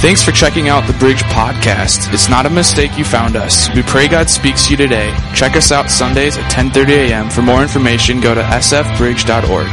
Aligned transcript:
Thanks 0.00 0.22
for 0.22 0.32
checking 0.32 0.70
out 0.70 0.86
the 0.86 0.94
Bridge 0.94 1.22
Podcast. 1.24 2.10
It's 2.14 2.30
not 2.30 2.46
a 2.46 2.50
mistake 2.50 2.96
you 2.96 3.04
found 3.04 3.36
us. 3.36 3.68
We 3.74 3.82
pray 3.82 4.08
God 4.08 4.30
speaks 4.30 4.64
to 4.64 4.70
you 4.70 4.78
today. 4.78 5.14
Check 5.34 5.56
us 5.56 5.70
out 5.70 5.90
Sundays 5.90 6.38
at 6.38 6.50
10:30 6.50 7.10
a.m. 7.10 7.28
For 7.28 7.42
more 7.42 7.60
information, 7.60 8.18
go 8.18 8.34
to 8.34 8.40
sfbridge.org. 8.40 9.66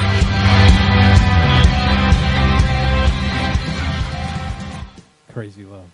Crazy 5.31 5.63
love. 5.63 5.89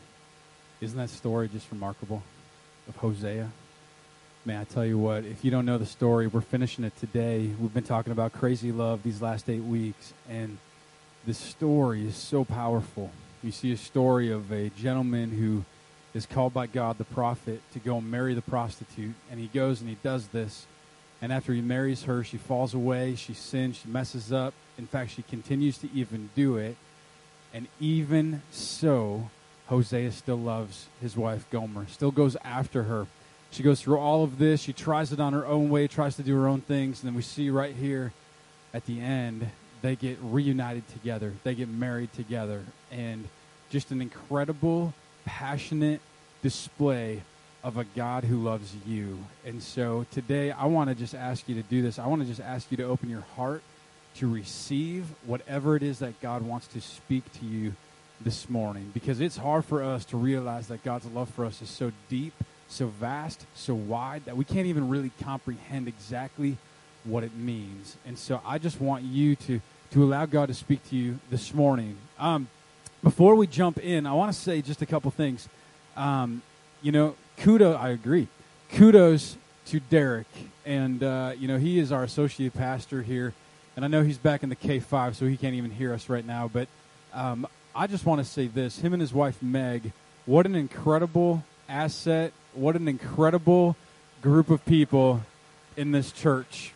Isn't 0.81 0.97
that 0.97 1.11
story 1.11 1.47
just 1.47 1.69
remarkable 1.71 2.23
of 2.87 2.95
Hosea? 2.95 3.51
Man, 4.45 4.61
I 4.61 4.63
tell 4.63 4.83
you 4.83 4.97
what, 4.97 5.25
if 5.25 5.45
you 5.45 5.51
don't 5.51 5.67
know 5.67 5.77
the 5.77 5.85
story, 5.85 6.25
we're 6.25 6.41
finishing 6.41 6.85
it 6.85 6.97
today. 6.99 7.51
We've 7.59 7.71
been 7.71 7.83
talking 7.83 8.11
about 8.11 8.33
crazy 8.33 8.71
love 8.71 9.03
these 9.03 9.21
last 9.21 9.47
eight 9.47 9.63
weeks, 9.63 10.11
and 10.27 10.57
this 11.23 11.37
story 11.37 12.07
is 12.07 12.15
so 12.15 12.43
powerful. 12.43 13.11
You 13.43 13.51
see 13.51 13.73
a 13.73 13.77
story 13.77 14.31
of 14.31 14.53
a 14.53 14.69
gentleman 14.69 15.29
who 15.31 15.65
is 16.13 16.25
called 16.25 16.53
by 16.53 16.65
God, 16.65 16.97
the 16.97 17.03
prophet, 17.03 17.61
to 17.73 17.79
go 17.79 17.97
and 17.97 18.09
marry 18.09 18.33
the 18.33 18.41
prostitute, 18.41 19.15
and 19.29 19.37
he 19.37 19.47
goes 19.47 19.81
and 19.81 19.89
he 19.89 19.97
does 20.01 20.27
this. 20.27 20.65
And 21.21 21.33
after 21.33 21.53
he 21.53 21.59
marries 21.59 22.03
her, 22.03 22.23
she 22.23 22.37
falls 22.37 22.73
away, 22.73 23.15
she 23.15 23.33
sins, 23.33 23.81
she 23.83 23.89
messes 23.89 24.31
up. 24.31 24.53
In 24.77 24.87
fact, 24.87 25.11
she 25.11 25.23
continues 25.23 25.77
to 25.79 25.89
even 25.93 26.29
do 26.35 26.55
it. 26.55 26.77
And 27.53 27.67
even 27.81 28.41
so, 28.51 29.29
Hosea 29.67 30.13
still 30.13 30.39
loves 30.39 30.87
his 31.01 31.17
wife 31.17 31.45
Gomer, 31.51 31.85
still 31.87 32.11
goes 32.11 32.37
after 32.45 32.83
her. 32.83 33.07
She 33.51 33.61
goes 33.61 33.81
through 33.81 33.97
all 33.97 34.23
of 34.23 34.39
this. 34.39 34.61
She 34.61 34.73
tries 34.73 35.11
it 35.11 35.19
on 35.19 35.33
her 35.33 35.45
own 35.45 35.69
way, 35.69 35.87
tries 35.87 36.15
to 36.15 36.23
do 36.23 36.33
her 36.39 36.47
own 36.47 36.61
things. 36.61 37.01
And 37.01 37.09
then 37.09 37.15
we 37.15 37.21
see 37.21 37.49
right 37.49 37.75
here 37.75 38.13
at 38.73 38.85
the 38.85 39.01
end, 39.01 39.49
they 39.81 39.95
get 39.95 40.17
reunited 40.21 40.87
together, 40.87 41.33
they 41.43 41.53
get 41.53 41.67
married 41.67 42.13
together. 42.13 42.63
And 42.89 43.27
just 43.73 43.89
an 43.89 44.03
incredible, 44.03 44.93
passionate 45.25 45.99
display 46.43 47.23
of 47.63 47.75
a 47.75 47.83
God 47.95 48.23
who 48.23 48.37
loves 48.37 48.71
you. 48.85 49.17
And 49.47 49.63
so 49.63 50.05
today, 50.11 50.51
I 50.51 50.65
want 50.65 50.91
to 50.91 50.95
just 50.95 51.15
ask 51.15 51.49
you 51.49 51.55
to 51.55 51.63
do 51.63 51.81
this. 51.81 51.97
I 51.97 52.05
want 52.05 52.21
to 52.21 52.27
just 52.27 52.39
ask 52.39 52.69
you 52.69 52.77
to 52.77 52.83
open 52.83 53.09
your 53.09 53.25
heart 53.35 53.63
to 54.17 54.31
receive 54.31 55.07
whatever 55.25 55.75
it 55.75 55.81
is 55.81 55.97
that 55.99 56.21
God 56.21 56.43
wants 56.43 56.67
to 56.67 56.81
speak 56.81 57.23
to 57.39 57.45
you 57.45 57.73
this 58.21 58.47
morning 58.47 58.91
because 58.93 59.19
it's 59.19 59.37
hard 59.37 59.65
for 59.65 59.81
us 59.81 60.05
to 60.05 60.17
realize 60.17 60.67
that 60.67 60.83
God's 60.83 61.07
love 61.07 61.29
for 61.29 61.43
us 61.43 61.59
is 61.59 61.69
so 61.69 61.91
deep, 62.09 62.35
so 62.67 62.85
vast, 62.85 63.43
so 63.55 63.73
wide 63.73 64.25
that 64.25 64.37
we 64.37 64.45
can't 64.45 64.67
even 64.67 64.87
really 64.87 65.11
comprehend 65.23 65.87
exactly 65.87 66.57
what 67.05 67.23
it 67.23 67.35
means. 67.35 67.97
And 68.05 68.19
so 68.19 68.39
I 68.45 68.59
just 68.59 68.79
want 68.79 69.03
you 69.03 69.35
to 69.37 69.61
to 69.93 70.03
allow 70.03 70.27
God 70.27 70.49
to 70.49 70.53
speak 70.53 70.87
to 70.89 70.95
you 70.95 71.19
this 71.31 71.55
morning. 71.55 71.97
Um, 72.19 72.47
before 73.03 73.35
we 73.35 73.45
jump 73.45 73.77
in, 73.77 74.07
I 74.07 74.13
want 74.13 74.33
to 74.33 74.39
say 74.39 74.61
just 74.61 74.81
a 74.81 74.85
couple 74.85 75.11
things. 75.11 75.47
Um, 75.95 76.41
you 76.81 76.91
know, 76.91 77.15
kudos, 77.37 77.77
I 77.77 77.89
agree. 77.89 78.27
Kudos 78.71 79.37
to 79.67 79.79
Derek. 79.79 80.27
And, 80.65 81.03
uh, 81.03 81.33
you 81.37 81.47
know, 81.47 81.57
he 81.57 81.79
is 81.79 81.91
our 81.91 82.03
associate 82.03 82.53
pastor 82.53 83.01
here 83.03 83.33
and 83.75 83.83
I 83.83 83.87
know 83.87 84.03
he's 84.03 84.17
back 84.17 84.43
in 84.43 84.49
the 84.49 84.55
K5, 84.55 85.15
so 85.15 85.25
he 85.25 85.37
can't 85.37 85.55
even 85.55 85.71
hear 85.71 85.93
us 85.93 86.09
right 86.09 86.25
now. 86.25 86.47
But 86.47 86.67
um, 87.13 87.47
I 87.75 87.87
just 87.87 88.05
want 88.05 88.19
to 88.19 88.25
say 88.25 88.47
this: 88.47 88.79
him 88.79 88.93
and 88.93 89.01
his 89.01 89.13
wife 89.13 89.41
Meg, 89.41 89.91
what 90.25 90.45
an 90.45 90.55
incredible 90.55 91.43
asset! 91.67 92.33
What 92.53 92.75
an 92.75 92.87
incredible 92.87 93.75
group 94.21 94.51
of 94.51 94.63
people 94.65 95.21
in 95.75 95.91
this 95.91 96.11
church. 96.11 96.73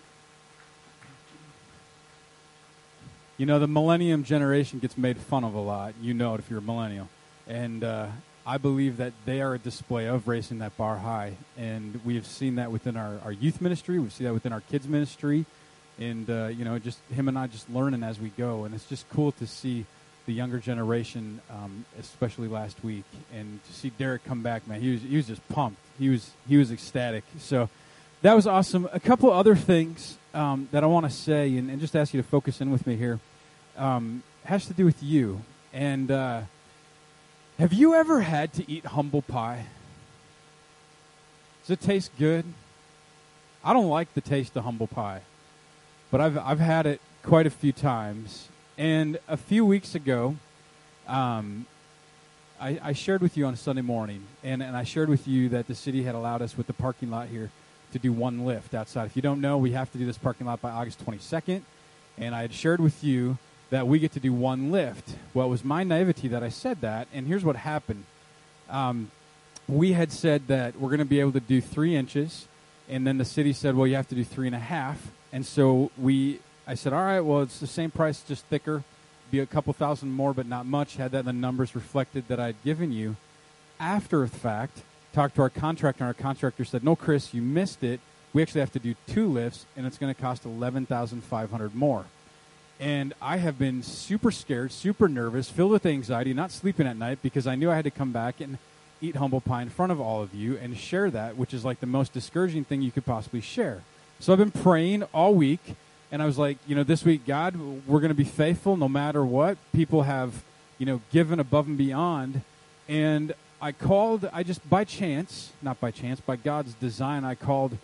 You 3.38 3.46
know, 3.46 3.60
the 3.60 3.68
millennium 3.68 4.24
generation 4.24 4.80
gets 4.80 4.98
made 4.98 5.18
fun 5.18 5.44
of 5.44 5.54
a 5.54 5.60
lot. 5.60 5.94
You 6.02 6.14
know 6.14 6.34
it 6.34 6.40
if 6.40 6.50
you're 6.50 6.60
a 6.60 6.62
millennial, 6.62 7.08
and 7.48 7.84
uh, 7.84 8.08
I 8.46 8.58
believe 8.58 8.98
that 8.98 9.14
they 9.26 9.42
are 9.42 9.54
a 9.54 9.60
display 9.60 10.08
of 10.08 10.28
raising 10.28 10.60
that 10.60 10.76
bar 10.76 10.98
high. 10.98 11.38
And 11.58 12.00
we 12.04 12.16
have 12.16 12.26
seen 12.26 12.56
that 12.56 12.72
within 12.72 12.98
our, 12.98 13.20
our 13.24 13.32
youth 13.32 13.62
ministry. 13.62 14.00
We've 14.00 14.12
seen 14.12 14.26
that 14.26 14.34
within 14.34 14.54
our 14.54 14.62
kids 14.62 14.88
ministry 14.88 15.46
and 16.00 16.30
uh, 16.30 16.48
you 16.48 16.64
know, 16.64 16.78
just 16.80 17.00
him 17.14 17.28
and 17.28 17.38
I 17.38 17.48
just 17.48 17.70
learning 17.70 18.04
as 18.04 18.20
we 18.20 18.30
go, 18.30 18.66
and 18.66 18.76
it's 18.76 18.86
just 18.86 19.10
cool 19.10 19.32
to 19.34 19.48
see 19.48 19.86
the 20.26 20.34
younger 20.34 20.60
generation, 20.60 21.42
um, 21.50 21.86
especially 22.00 22.48
last 22.48 22.84
week, 22.84 23.06
and 23.34 23.64
to 23.64 23.74
see 23.74 23.90
Derek 23.98 24.24
come 24.26 24.44
back, 24.44 24.68
man, 24.68 24.82
he 24.82 24.92
was 24.92 25.02
he 25.02 25.16
was 25.16 25.28
just 25.28 25.48
pumped. 25.50 25.80
He 25.98 26.10
was 26.10 26.32
he 26.48 26.58
was 26.58 26.72
ecstatic. 26.72 27.24
So 27.40 27.70
that 28.22 28.34
was 28.34 28.46
awesome. 28.46 28.88
A 28.92 29.00
couple 29.00 29.32
other 29.32 29.56
things 29.56 30.18
um, 30.34 30.68
that 30.72 30.84
I 30.84 30.88
want 30.88 31.06
to 31.06 31.12
say, 31.12 31.56
and, 31.58 31.70
and, 31.70 31.80
just 31.80 31.96
ask 31.96 32.14
you 32.14 32.22
to 32.22 32.28
focus 32.28 32.62
in 32.62 32.72
with 32.72 32.86
me 32.86 32.96
here, 32.96 33.20
um, 33.78 34.24
has 34.46 34.66
to 34.68 34.74
do 34.74 34.86
with 34.86 35.02
you. 35.02 35.42
And 35.74 36.12
uh, 36.12 36.42
have 37.60 37.74
you 37.74 37.94
ever 37.94 38.22
had 38.22 38.54
to 38.54 38.70
eat 38.72 38.86
humble 38.86 39.22
pie? 39.22 39.66
Does 41.64 41.72
it 41.72 41.82
taste 41.82 42.12
good? 42.18 42.46
I 43.64 43.74
don't 43.74 43.90
like 43.90 44.14
the 44.14 44.22
taste 44.22 44.56
of 44.56 44.64
humble 44.64 44.88
pie 44.88 45.22
but 46.12 46.22
I've 46.22 46.38
I've 46.38 46.60
had 46.60 46.86
it 46.86 47.02
quite 47.24 47.48
a 47.48 47.50
few 47.50 47.72
times. 47.72 48.50
And 48.78 49.20
a 49.28 49.38
few 49.38 49.66
weeks 49.66 49.96
ago, 49.96 50.36
um, 51.08 51.66
I, 52.62 52.80
I, 52.84 52.94
shared 52.94 53.22
with 53.22 53.36
you 53.36 53.48
on 53.48 53.56
Sunday 53.56 53.82
morning, 53.82 54.24
and, 54.44 54.62
and 54.62 54.78
I 54.78 54.84
shared 54.84 55.10
with 55.10 55.28
you 55.28 55.50
that 55.50 55.66
the 55.66 55.74
city 55.74 56.04
had 56.04 56.14
allowed 56.14 56.44
us 56.44 56.56
with 56.56 56.68
the 56.68 56.74
parking 56.74 57.10
lot 57.10 57.28
here 57.28 57.50
to 57.94 57.98
do 57.98 58.14
one 58.14 58.46
lift 58.46 58.76
outside. 58.76 59.06
If 59.08 59.16
you 59.16 59.24
don't 59.24 59.42
know, 59.42 59.58
we 59.58 59.72
have 59.72 59.92
to 59.94 59.98
do 59.98 60.06
this 60.06 60.18
parking 60.20 60.46
lot 60.46 60.62
by 60.62 60.70
August 60.70 61.04
22nd. 61.04 61.64
And 62.20 62.36
I 62.36 62.42
had 62.42 62.54
shared 62.54 62.80
with 62.80 63.04
you 63.04 63.40
that 63.70 63.88
we 63.88 64.00
get 64.00 64.14
to 64.14 64.20
do 64.20 64.32
one 64.32 64.72
lift. 64.72 65.16
Well, 65.34 65.48
it 65.48 65.50
was 65.50 65.64
my 65.64 65.84
naivety 65.84 66.30
that 66.30 66.44
I 66.44 66.50
said 66.50 66.82
that, 66.82 67.08
and 67.14 67.28
here's 67.28 67.44
what 67.44 67.56
happened. 67.56 68.06
Um, 68.70 69.12
we 69.68 69.94
had 69.94 70.12
said 70.12 70.48
that 70.48 70.80
we're 70.80 70.90
going 70.90 71.00
to 71.00 71.06
be 71.06 71.20
able 71.20 71.34
to 71.34 71.40
do 71.42 71.60
three 71.60 71.96
inches, 71.96 72.48
and 72.88 73.06
then 73.06 73.18
the 73.18 73.26
city 73.26 73.52
said, 73.54 73.76
well, 73.76 73.86
you 73.86 73.96
have 73.96 74.08
to 74.08 74.16
do 74.16 74.24
three 74.24 74.48
and 74.48 74.56
a 74.56 74.60
half. 74.60 75.12
And 75.34 75.46
so 75.46 75.92
we, 75.98 76.40
I 76.66 76.76
said, 76.76 76.94
all 76.94 77.04
right, 77.04 77.20
well, 77.20 77.42
it's 77.42 77.60
the 77.60 77.68
same 77.68 77.92
price, 77.92 78.22
just 78.22 78.46
thicker, 78.46 78.84
be 79.30 79.40
a 79.40 79.46
couple 79.46 79.74
thousand 79.74 80.12
more, 80.12 80.34
but 80.34 80.46
not 80.46 80.66
much. 80.66 80.96
Had 80.96 81.12
that 81.12 81.20
in 81.20 81.26
the 81.26 81.34
numbers 81.34 81.76
reflected 81.76 82.30
that 82.30 82.40
I'd 82.40 82.56
given 82.64 82.94
you. 82.94 83.18
After 83.78 84.22
the 84.22 84.28
fact, 84.28 84.84
talked 85.12 85.36
to 85.36 85.42
our 85.42 85.50
contractor, 85.50 86.06
and 86.06 86.08
our 86.08 86.14
contractor 86.14 86.64
said, 86.64 86.84
no, 86.84 86.96
Chris, 86.96 87.34
you 87.34 87.42
missed 87.42 87.84
it. 87.84 88.00
We 88.32 88.42
actually 88.42 88.62
have 88.62 88.72
to 88.74 88.80
do 88.80 88.96
two 89.08 89.28
lifts, 89.28 89.66
and 89.76 89.86
it's 89.86 89.98
going 89.98 90.14
to 90.14 90.22
cost 90.22 90.46
eleven 90.46 90.86
thousand 90.86 91.24
five 91.24 91.52
hundred 91.52 91.76
more. 91.76 92.06
And 92.80 93.14
I 93.22 93.38
have 93.38 93.58
been 93.58 93.82
super 93.82 94.30
scared, 94.30 94.72
super 94.72 95.08
nervous, 95.08 95.50
filled 95.50 95.72
with 95.72 95.86
anxiety, 95.86 96.34
not 96.34 96.52
sleeping 96.52 96.86
at 96.86 96.96
night 96.96 97.20
because 97.24 97.48
I 97.48 97.56
knew 97.56 97.72
I 97.72 97.76
had 97.76 97.86
to 97.86 97.92
come 97.92 98.12
back 98.12 98.40
and 98.40 98.60
eat 99.02 99.16
humble 99.16 99.42
pie 99.42 99.62
in 99.62 99.70
front 99.70 99.92
of 99.92 100.00
all 100.00 100.22
of 100.22 100.34
you 100.34 100.58
and 100.58 100.78
share 100.78 101.10
that, 101.12 101.38
which 101.38 101.54
is 101.54 101.66
like 101.66 101.80
the 101.80 101.88
most 101.88 102.14
discouraging 102.14 102.64
thing 102.64 102.82
you 102.82 102.92
could 102.92 103.06
possibly 103.06 103.42
share. 103.42 103.82
So 104.20 104.32
I've 104.32 104.40
been 104.40 104.52
praying 104.52 105.04
all 105.14 105.34
week, 105.34 105.76
and 106.12 106.22
I 106.22 106.26
was 106.26 106.38
like, 106.38 106.58
you 106.68 106.76
know, 106.76 106.84
this 106.84 107.04
week, 107.04 107.26
God, 107.26 107.56
we're 107.88 108.00
going 108.00 108.10
to 108.10 108.16
be 108.16 108.24
faithful 108.24 108.78
no 108.78 108.90
matter 108.90 109.26
what. 109.26 109.58
People 109.74 110.04
have, 110.04 110.44
you 110.78 110.86
know, 110.86 111.02
given 111.12 111.40
above 111.40 111.68
and 111.68 111.78
beyond. 111.78 112.42
And 112.88 113.34
I 113.62 113.72
called, 113.72 114.30
I 114.32 114.44
just 114.44 114.68
by 114.70 114.84
chance, 114.84 115.52
not 115.62 115.80
by 115.80 115.92
chance, 115.92 116.20
by 116.20 116.36
God's 116.36 116.74
design, 116.76 117.26
I 117.26 117.36
called 117.36 117.78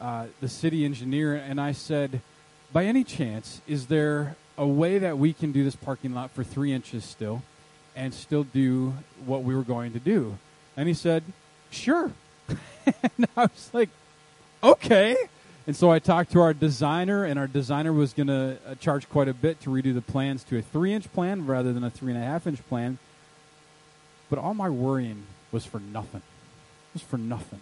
uh, 0.00 0.26
the 0.40 0.48
city 0.48 0.84
engineer 0.84 1.34
and 1.34 1.60
I 1.60 1.72
said, 1.72 2.20
by 2.72 2.84
any 2.84 3.04
chance, 3.04 3.60
is 3.66 3.86
there 3.86 4.36
a 4.58 4.66
way 4.66 4.98
that 4.98 5.18
we 5.18 5.32
can 5.32 5.52
do 5.52 5.64
this 5.64 5.76
parking 5.76 6.14
lot 6.14 6.30
for 6.30 6.44
three 6.44 6.72
inches 6.72 7.04
still 7.04 7.42
and 7.94 8.12
still 8.12 8.44
do 8.44 8.94
what 9.24 9.42
we 9.42 9.54
were 9.54 9.62
going 9.62 9.92
to 9.92 9.98
do? 9.98 10.38
And 10.76 10.88
he 10.88 10.94
said, 10.94 11.22
sure. 11.70 12.12
and 12.48 13.26
I 13.36 13.42
was 13.42 13.70
like, 13.72 13.88
okay. 14.62 15.16
And 15.66 15.74
so 15.74 15.90
I 15.90 15.98
talked 15.98 16.32
to 16.32 16.40
our 16.40 16.54
designer, 16.54 17.24
and 17.24 17.38
our 17.38 17.48
designer 17.48 17.92
was 17.92 18.12
going 18.12 18.28
to 18.28 18.58
uh, 18.66 18.74
charge 18.76 19.08
quite 19.08 19.28
a 19.28 19.34
bit 19.34 19.60
to 19.62 19.70
redo 19.70 19.92
the 19.92 20.02
plans 20.02 20.44
to 20.44 20.58
a 20.58 20.62
three 20.62 20.92
inch 20.92 21.12
plan 21.12 21.46
rather 21.46 21.72
than 21.72 21.82
a 21.82 21.90
three 21.90 22.12
and 22.12 22.22
a 22.22 22.24
half 22.24 22.46
inch 22.46 22.66
plan. 22.68 22.98
But 24.30 24.38
all 24.38 24.54
my 24.54 24.68
worrying 24.68 25.24
was 25.50 25.64
for 25.64 25.80
nothing. 25.80 26.22
It 26.22 26.94
was 26.94 27.02
for 27.02 27.18
nothing. 27.18 27.60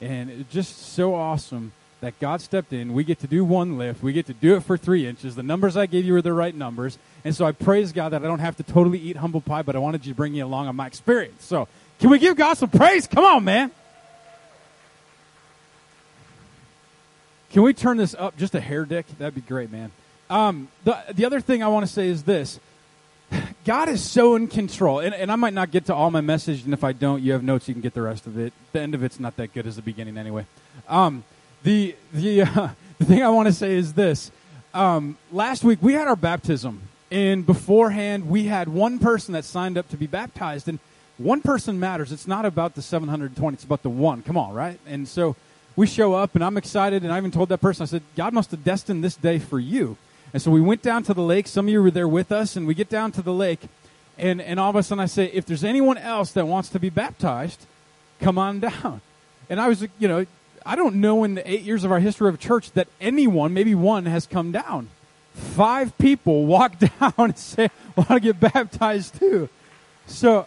And 0.00 0.30
it's 0.30 0.52
just 0.52 0.78
so 0.78 1.14
awesome 1.14 1.72
that 2.00 2.18
God 2.18 2.40
stepped 2.40 2.72
in. 2.72 2.92
We 2.92 3.04
get 3.04 3.18
to 3.20 3.26
do 3.26 3.44
one 3.44 3.76
lift. 3.76 4.02
We 4.02 4.12
get 4.12 4.26
to 4.26 4.34
do 4.34 4.56
it 4.56 4.62
for 4.62 4.76
three 4.76 5.06
inches. 5.06 5.36
The 5.36 5.42
numbers 5.42 5.76
I 5.76 5.86
gave 5.86 6.04
you 6.04 6.14
were 6.14 6.22
the 6.22 6.32
right 6.32 6.54
numbers. 6.54 6.98
And 7.24 7.34
so 7.34 7.44
I 7.44 7.52
praise 7.52 7.92
God 7.92 8.10
that 8.10 8.24
I 8.24 8.26
don't 8.26 8.38
have 8.38 8.56
to 8.56 8.62
totally 8.62 8.98
eat 8.98 9.16
humble 9.16 9.40
pie, 9.40 9.62
but 9.62 9.76
I 9.76 9.78
wanted 9.78 10.06
you 10.06 10.12
to 10.12 10.16
bring 10.16 10.34
you 10.34 10.44
along 10.44 10.68
on 10.68 10.76
my 10.76 10.86
experience. 10.86 11.44
So 11.44 11.68
can 11.98 12.10
we 12.10 12.18
give 12.18 12.36
God 12.36 12.54
some 12.54 12.70
praise? 12.70 13.06
Come 13.06 13.24
on, 13.24 13.44
man. 13.44 13.70
Can 17.52 17.62
we 17.62 17.74
turn 17.74 17.96
this 17.96 18.14
up 18.14 18.36
just 18.36 18.54
a 18.54 18.60
hair, 18.60 18.84
Dick? 18.84 19.06
That'd 19.18 19.34
be 19.34 19.40
great, 19.40 19.70
man. 19.72 19.90
Um, 20.30 20.68
the 20.84 20.96
the 21.12 21.24
other 21.24 21.40
thing 21.40 21.62
I 21.64 21.68
want 21.68 21.84
to 21.84 21.92
say 21.92 22.06
is 22.06 22.22
this: 22.22 22.60
God 23.64 23.88
is 23.88 24.02
so 24.02 24.36
in 24.36 24.46
control, 24.46 25.00
and, 25.00 25.12
and 25.12 25.32
I 25.32 25.36
might 25.36 25.52
not 25.52 25.72
get 25.72 25.86
to 25.86 25.94
all 25.94 26.12
my 26.12 26.20
message, 26.20 26.64
and 26.64 26.72
if 26.72 26.84
I 26.84 26.92
don't, 26.92 27.20
you 27.22 27.32
have 27.32 27.42
notes, 27.42 27.66
you 27.66 27.74
can 27.74 27.80
get 27.80 27.92
the 27.92 28.02
rest 28.02 28.28
of 28.28 28.38
it. 28.38 28.52
The 28.70 28.80
end 28.80 28.94
of 28.94 29.02
it's 29.02 29.18
not 29.18 29.36
that 29.36 29.52
good 29.52 29.66
as 29.66 29.74
the 29.74 29.82
beginning, 29.82 30.16
anyway. 30.16 30.46
Um, 30.88 31.24
the 31.62 31.94
the 32.12 32.42
uh, 32.42 32.68
the 32.98 33.04
thing 33.04 33.22
I 33.22 33.28
want 33.30 33.48
to 33.48 33.52
say 33.52 33.74
is 33.74 33.94
this: 33.94 34.30
um, 34.74 35.16
last 35.32 35.64
week 35.64 35.80
we 35.82 35.94
had 35.94 36.08
our 36.08 36.16
baptism, 36.16 36.82
and 37.10 37.44
beforehand 37.44 38.28
we 38.28 38.44
had 38.44 38.68
one 38.68 38.98
person 38.98 39.32
that 39.34 39.44
signed 39.44 39.78
up 39.78 39.88
to 39.90 39.96
be 39.96 40.06
baptized, 40.06 40.68
and 40.68 40.78
one 41.18 41.42
person 41.42 41.78
matters. 41.78 42.12
It's 42.12 42.26
not 42.26 42.46
about 42.46 42.74
the 42.74 42.82
720, 42.82 43.54
it's 43.54 43.64
about 43.64 43.82
the 43.82 43.90
one. 43.90 44.22
Come 44.22 44.38
on, 44.38 44.54
right? 44.54 44.80
And 44.86 45.06
so 45.06 45.36
we 45.76 45.86
show 45.86 46.14
up, 46.14 46.34
and 46.34 46.42
I'm 46.42 46.56
excited, 46.56 47.02
and 47.02 47.12
I 47.12 47.18
even 47.18 47.30
told 47.30 47.50
that 47.50 47.58
person, 47.60 47.82
I 47.82 47.86
said, 47.86 48.02
God 48.16 48.32
must 48.32 48.50
have 48.52 48.64
destined 48.64 49.04
this 49.04 49.16
day 49.16 49.38
for 49.38 49.58
you. 49.58 49.96
And 50.32 50.40
so 50.40 50.50
we 50.50 50.60
went 50.60 50.82
down 50.82 51.02
to 51.04 51.14
the 51.14 51.22
lake. 51.22 51.46
Some 51.46 51.66
of 51.66 51.72
you 51.72 51.82
were 51.82 51.90
there 51.90 52.08
with 52.08 52.32
us, 52.32 52.56
and 52.56 52.66
we 52.66 52.74
get 52.74 52.88
down 52.88 53.12
to 53.12 53.22
the 53.22 53.32
lake, 53.34 53.60
and, 54.16 54.40
and 54.40 54.58
all 54.58 54.70
of 54.70 54.76
a 54.76 54.82
sudden 54.82 55.00
I 55.00 55.06
say, 55.06 55.26
if 55.26 55.44
there's 55.44 55.64
anyone 55.64 55.98
else 55.98 56.32
that 56.32 56.46
wants 56.46 56.70
to 56.70 56.80
be 56.80 56.88
baptized, 56.88 57.66
come 58.20 58.38
on 58.38 58.60
down. 58.60 59.00
And 59.50 59.60
I 59.60 59.68
was, 59.68 59.86
you 59.98 60.08
know, 60.08 60.26
I 60.64 60.76
don't 60.76 60.96
know 60.96 61.24
in 61.24 61.34
the 61.34 61.50
eight 61.50 61.62
years 61.62 61.84
of 61.84 61.92
our 61.92 62.00
history 62.00 62.28
of 62.28 62.38
church 62.38 62.72
that 62.72 62.88
anyone, 63.00 63.54
maybe 63.54 63.74
one, 63.74 64.06
has 64.06 64.26
come 64.26 64.52
down. 64.52 64.88
Five 65.34 65.96
people 65.98 66.46
walk 66.46 66.78
down 66.78 67.14
and 67.18 67.38
say, 67.38 67.64
I 67.64 67.70
want 67.96 68.08
to 68.08 68.20
get 68.20 68.40
baptized 68.40 69.18
too. 69.18 69.48
So 70.06 70.46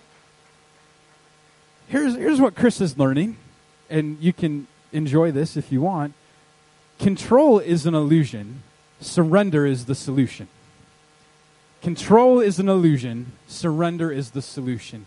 here's, 1.88 2.16
here's 2.16 2.42
what 2.42 2.56
Chris 2.56 2.82
is 2.82 2.98
learning, 2.98 3.38
and 3.90 4.18
you 4.20 4.34
can 4.34 4.68
enjoy 4.92 5.32
this 5.32 5.58
if 5.58 5.72
you 5.72 5.82
want. 5.82 6.14
Control 7.00 7.60
is 7.60 7.86
an 7.86 7.96
illusion, 7.96 8.64
surrender 9.02 9.66
is 9.66 9.86
the 9.86 9.96
solution. 9.96 10.48
Control 11.82 12.40
is 12.40 12.60
an 12.60 12.70
illusion, 12.70 13.34
surrender 13.48 14.12
is 14.12 14.32
the 14.32 14.42
solution. 14.42 15.06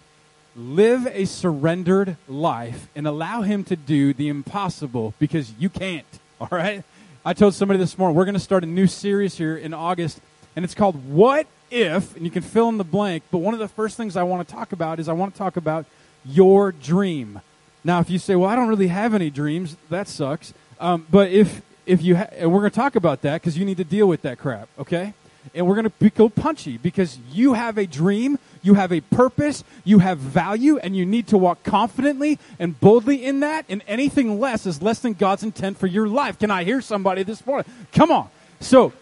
Live 0.59 1.07
a 1.09 1.27
surrendered 1.27 2.17
life 2.27 2.89
and 2.97 3.07
allow 3.07 3.43
Him 3.43 3.63
to 3.65 3.77
do 3.77 4.15
the 4.15 4.29
impossible 4.29 5.13
because 5.19 5.53
you 5.59 5.69
can't. 5.69 6.07
All 6.41 6.49
right? 6.51 6.83
I 7.27 7.35
told 7.35 7.53
somebody 7.53 7.79
this 7.79 7.99
morning, 7.99 8.17
we're 8.17 8.25
going 8.25 8.37
to 8.37 8.41
start 8.41 8.65
a 8.65 8.67
new 8.67 8.87
series 8.87 9.37
here 9.37 9.55
in 9.55 9.75
August, 9.75 10.19
and 10.55 10.65
it's 10.65 10.75
called 10.75 11.11
What 11.11 11.47
If, 11.71 12.17
and 12.17 12.25
you 12.25 12.31
can 12.31 12.41
fill 12.41 12.71
in 12.71 12.79
the 12.79 12.85
blank, 12.85 13.25
but 13.31 13.39
one 13.39 13.53
of 13.53 13.61
the 13.61 13.69
first 13.69 13.99
things 13.99 14.17
I 14.17 14.23
want 14.23 14.49
to 14.49 14.55
talk 14.55 14.73
about 14.73 14.99
is 14.99 15.11
I 15.11 15.13
want 15.13 15.35
to 15.35 15.39
talk 15.39 15.59
about 15.59 15.85
your 16.25 16.73
dream. 16.73 17.43
Now, 17.85 18.01
if 18.01 18.09
you 18.09 18.19
say, 18.19 18.35
well, 18.35 18.49
I 18.49 18.57
don't 18.57 18.69
really 18.69 18.89
have 18.89 19.13
any 19.13 19.29
dreams, 19.29 19.77
that 19.91 20.09
sucks. 20.09 20.55
Um, 20.81 21.07
but 21.11 21.31
if, 21.31 21.61
if 21.85 22.01
you, 22.01 22.17
ha- 22.17 22.29
and 22.33 22.51
we're 22.51 22.61
going 22.61 22.71
to 22.71 22.77
talk 22.77 22.97
about 22.97 23.21
that 23.23 23.43
because 23.43 23.59
you 23.59 23.67
need 23.67 23.77
to 23.77 23.85
deal 23.85 24.09
with 24.09 24.23
that 24.23 24.39
crap, 24.39 24.71
okay? 24.79 25.13
And 25.55 25.67
we're 25.67 25.75
going 25.75 25.91
to 25.91 26.11
go 26.11 26.29
punchy 26.29 26.77
because 26.77 27.19
you 27.31 27.55
have 27.55 27.79
a 27.79 27.87
dream, 27.87 28.39
you 28.63 28.75
have 28.75 28.93
a 28.93 29.01
purpose, 29.01 29.65
you 29.85 30.01
have 30.01 30.19
value, 30.19 30.79
and 30.79 30.97
you 30.97 31.07
need 31.07 31.29
to 31.29 31.39
walk 31.39 31.63
confidently 31.63 32.39
and 32.59 32.79
boldly 32.81 33.25
in 33.25 33.41
that. 33.41 33.65
And 33.69 33.83
anything 33.87 34.41
less 34.41 34.67
is 34.67 34.83
less 34.83 34.99
than 34.99 35.15
God's 35.15 35.43
intent 35.43 35.79
for 35.79 35.87
your 35.87 36.09
life. 36.09 36.39
Can 36.39 36.51
I 36.51 36.65
hear 36.65 36.81
somebody 36.81 37.23
this 37.23 37.47
morning? 37.47 37.71
Come 37.93 38.11
on. 38.11 38.29
So, 38.61 38.93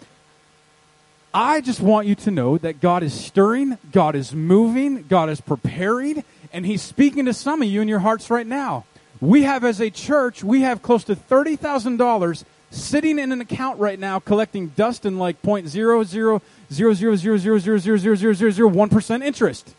I 1.32 1.60
just 1.60 1.80
want 1.80 2.06
you 2.06 2.14
to 2.14 2.30
know 2.30 2.58
that 2.58 2.80
God 2.80 3.02
is 3.02 3.12
stirring, 3.12 3.76
God 3.90 4.14
is 4.14 4.32
moving, 4.32 5.02
God 5.08 5.28
is 5.28 5.40
preparing, 5.40 6.22
and 6.52 6.64
He's 6.64 6.80
speaking 6.80 7.24
to 7.24 7.34
some 7.34 7.60
of 7.60 7.66
you 7.66 7.80
in 7.80 7.88
your 7.88 7.98
hearts 7.98 8.30
right 8.30 8.46
now. 8.46 8.84
We 9.20 9.42
have, 9.42 9.64
as 9.64 9.80
a 9.80 9.90
church, 9.90 10.44
we 10.44 10.60
have 10.62 10.80
close 10.80 11.02
to 11.04 11.16
$30,000 11.16 12.44
sitting 12.74 13.18
in 13.18 13.32
an 13.32 13.40
account 13.40 13.78
right 13.78 13.98
now 13.98 14.18
collecting 14.18 14.68
dust 14.68 15.06
in 15.06 15.18
like 15.18 15.40
point 15.42 15.68
zero 15.68 16.04
zero 16.04 16.42
zero 16.72 16.92
zero 16.92 17.16
zero 17.16 17.36
zero 17.36 17.58
zero 17.58 17.78
zero 17.78 17.96
zero 17.96 18.14
zero 18.14 18.32
zero 18.34 18.50
zero 18.50 18.68
one 18.68 18.88
percent 18.88 19.22
interest. 19.22 19.74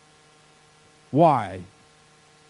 Why? 1.10 1.62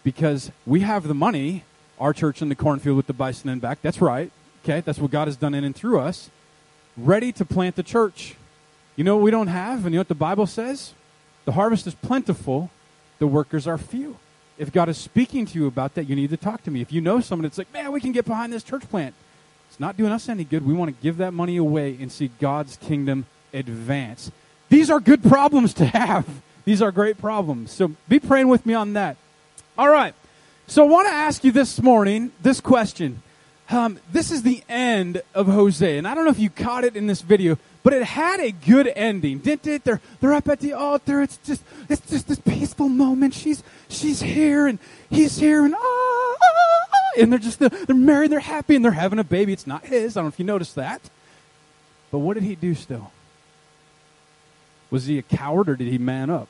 Because 0.03 0.51
we 0.65 0.79
have 0.81 1.07
the 1.07 1.13
money, 1.13 1.63
our 1.99 2.13
church 2.13 2.41
in 2.41 2.49
the 2.49 2.55
cornfield 2.55 2.97
with 2.97 3.07
the 3.07 3.13
bison 3.13 3.49
in 3.49 3.59
back. 3.59 3.81
That's 3.81 4.01
right. 4.01 4.31
Okay, 4.63 4.81
that's 4.81 4.99
what 4.99 5.11
God 5.11 5.27
has 5.27 5.37
done 5.37 5.53
in 5.53 5.63
and 5.63 5.75
through 5.75 5.99
us. 5.99 6.29
Ready 6.97 7.31
to 7.33 7.45
plant 7.45 7.75
the 7.75 7.83
church. 7.83 8.35
You 8.95 9.03
know 9.03 9.15
what 9.15 9.23
we 9.23 9.31
don't 9.31 9.47
have, 9.47 9.85
and 9.85 9.93
you 9.93 9.97
know 9.97 9.99
what 9.99 10.07
the 10.07 10.15
Bible 10.15 10.47
says? 10.47 10.93
The 11.45 11.51
harvest 11.51 11.85
is 11.87 11.93
plentiful, 11.93 12.71
the 13.19 13.27
workers 13.27 13.67
are 13.67 13.77
few. 13.77 14.17
If 14.57 14.73
God 14.73 14.89
is 14.89 14.97
speaking 14.97 15.45
to 15.45 15.59
you 15.59 15.67
about 15.67 15.93
that, 15.95 16.05
you 16.05 16.15
need 16.15 16.31
to 16.31 16.37
talk 16.37 16.63
to 16.63 16.71
me. 16.71 16.81
If 16.81 16.91
you 16.91 16.99
know 16.99 17.21
someone 17.21 17.43
that's 17.43 17.59
like, 17.59 17.71
man, 17.71 17.91
we 17.91 18.01
can 18.01 18.11
get 18.11 18.25
behind 18.25 18.51
this 18.51 18.63
church 18.63 18.89
plant, 18.89 19.13
it's 19.77 19.81
not 19.81 19.95
doing 19.95 20.11
us 20.11 20.27
any 20.27 20.43
good. 20.43 20.65
We 20.65 20.73
want 20.73 20.89
to 20.89 21.03
give 21.03 21.17
that 21.17 21.35
money 21.35 21.55
away 21.55 21.95
and 22.01 22.11
see 22.11 22.31
God's 22.39 22.77
kingdom 22.77 23.27
advance. 23.53 24.31
These 24.69 24.89
are 24.89 24.99
good 24.99 25.21
problems 25.21 25.75
to 25.75 25.85
have. 25.85 26.27
These 26.65 26.81
are 26.81 26.91
great 26.91 27.19
problems. 27.19 27.73
So 27.73 27.91
be 28.09 28.19
praying 28.19 28.47
with 28.47 28.65
me 28.65 28.73
on 28.73 28.93
that. 28.93 29.17
All 29.77 29.87
right. 29.87 30.15
So 30.65 30.83
I 30.83 30.87
want 30.89 31.09
to 31.09 31.13
ask 31.13 31.43
you 31.43 31.51
this 31.51 31.79
morning 31.79 32.31
this 32.41 32.59
question. 32.59 33.21
Um, 33.69 33.99
this 34.11 34.31
is 34.31 34.41
the 34.41 34.63
end 34.67 35.21
of 35.35 35.45
Hosea, 35.45 35.99
and 35.99 36.07
I 36.07 36.15
don't 36.15 36.25
know 36.25 36.31
if 36.31 36.39
you 36.39 36.49
caught 36.49 36.83
it 36.83 36.95
in 36.95 37.05
this 37.05 37.21
video, 37.21 37.59
but 37.83 37.93
it 37.93 38.01
had 38.01 38.39
a 38.39 38.49
good 38.49 38.91
ending, 38.95 39.37
didn't 39.37 39.67
it? 39.67 39.83
They're 39.83 40.01
they're 40.19 40.33
up 40.33 40.47
at 40.47 40.59
the 40.59 40.73
altar. 40.73 41.21
It's 41.21 41.37
just 41.45 41.61
it's 41.87 42.09
just 42.09 42.27
this 42.29 42.39
peaceful 42.39 42.89
moment. 42.89 43.35
She's 43.35 43.61
she's 43.89 44.21
here 44.21 44.65
and 44.65 44.79
he's 45.11 45.37
here 45.37 45.65
and 45.65 45.75
ah, 45.75 45.79
ah, 45.79 46.85
ah 46.93 46.96
and 47.17 47.31
they're 47.31 47.39
just 47.39 47.59
they're 47.59 47.95
married, 47.95 48.31
they're 48.31 48.39
happy, 48.39 48.75
and 48.75 48.83
they're 48.83 48.91
having 48.91 49.19
a 49.19 49.23
baby. 49.23 49.53
It's 49.53 49.67
not 49.67 49.85
his. 49.85 50.15
I 50.15 50.19
don't 50.19 50.25
know 50.25 50.29
if 50.29 50.39
you 50.39 50.45
noticed 50.45 50.75
that. 50.75 51.01
But 52.11 52.19
what 52.19 52.35
did 52.35 52.43
he 52.43 52.55
do 52.55 52.73
still? 52.73 53.11
Was 54.89 55.05
he 55.05 55.17
a 55.17 55.21
coward 55.21 55.67
or 55.67 55.75
did 55.75 55.87
he 55.87 55.97
man 55.97 56.29
up? 56.29 56.47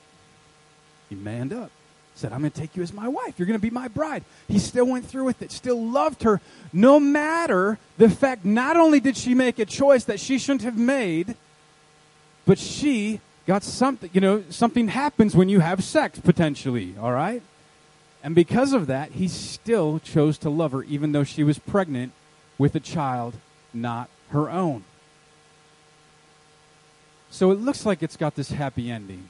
He 1.09 1.15
manned 1.15 1.53
up 1.53 1.71
said, 2.17 2.33
I'm 2.33 2.39
going 2.39 2.51
to 2.51 2.59
take 2.59 2.75
you 2.75 2.81
as 2.81 2.91
my 2.91 3.07
wife. 3.07 3.37
You're 3.37 3.45
going 3.45 3.59
to 3.59 3.61
be 3.61 3.69
my 3.69 3.87
bride. 3.87 4.23
He 4.47 4.59
still 4.59 4.85
went 4.85 5.05
through 5.05 5.25
with 5.25 5.41
it, 5.41 5.51
still 5.51 5.81
loved 5.81 6.23
her, 6.23 6.41
no 6.73 6.99
matter 6.99 7.77
the 7.97 8.09
fact 8.09 8.43
not 8.43 8.75
only 8.75 8.99
did 8.99 9.15
she 9.15 9.35
make 9.35 9.59
a 9.59 9.65
choice 9.65 10.03
that 10.05 10.19
she 10.19 10.39
shouldn't 10.39 10.63
have 10.63 10.77
made, 10.77 11.35
but 12.45 12.57
she 12.57 13.21
got 13.45 13.63
something, 13.63 14.09
you 14.13 14.21
know, 14.21 14.43
something 14.49 14.87
happens 14.87 15.35
when 15.35 15.47
you 15.47 15.59
have 15.59 15.83
sex, 15.83 16.19
potentially, 16.19 16.95
all 16.99 17.11
right? 17.11 17.41
And 18.23 18.35
because 18.35 18.73
of 18.73 18.87
that, 18.87 19.11
he 19.11 19.27
still 19.27 19.99
chose 19.99 20.37
to 20.39 20.49
love 20.49 20.71
her, 20.71 20.83
even 20.83 21.11
though 21.11 21.23
she 21.23 21.43
was 21.43 21.59
pregnant 21.59 22.13
with 22.57 22.75
a 22.75 22.79
child 22.79 23.35
not 23.73 24.09
her 24.29 24.49
own. 24.49 24.83
So 27.29 27.51
it 27.51 27.59
looks 27.59 27.85
like 27.85 28.01
it's 28.01 28.17
got 28.17 28.35
this 28.35 28.49
happy 28.49 28.89
ending. 28.89 29.29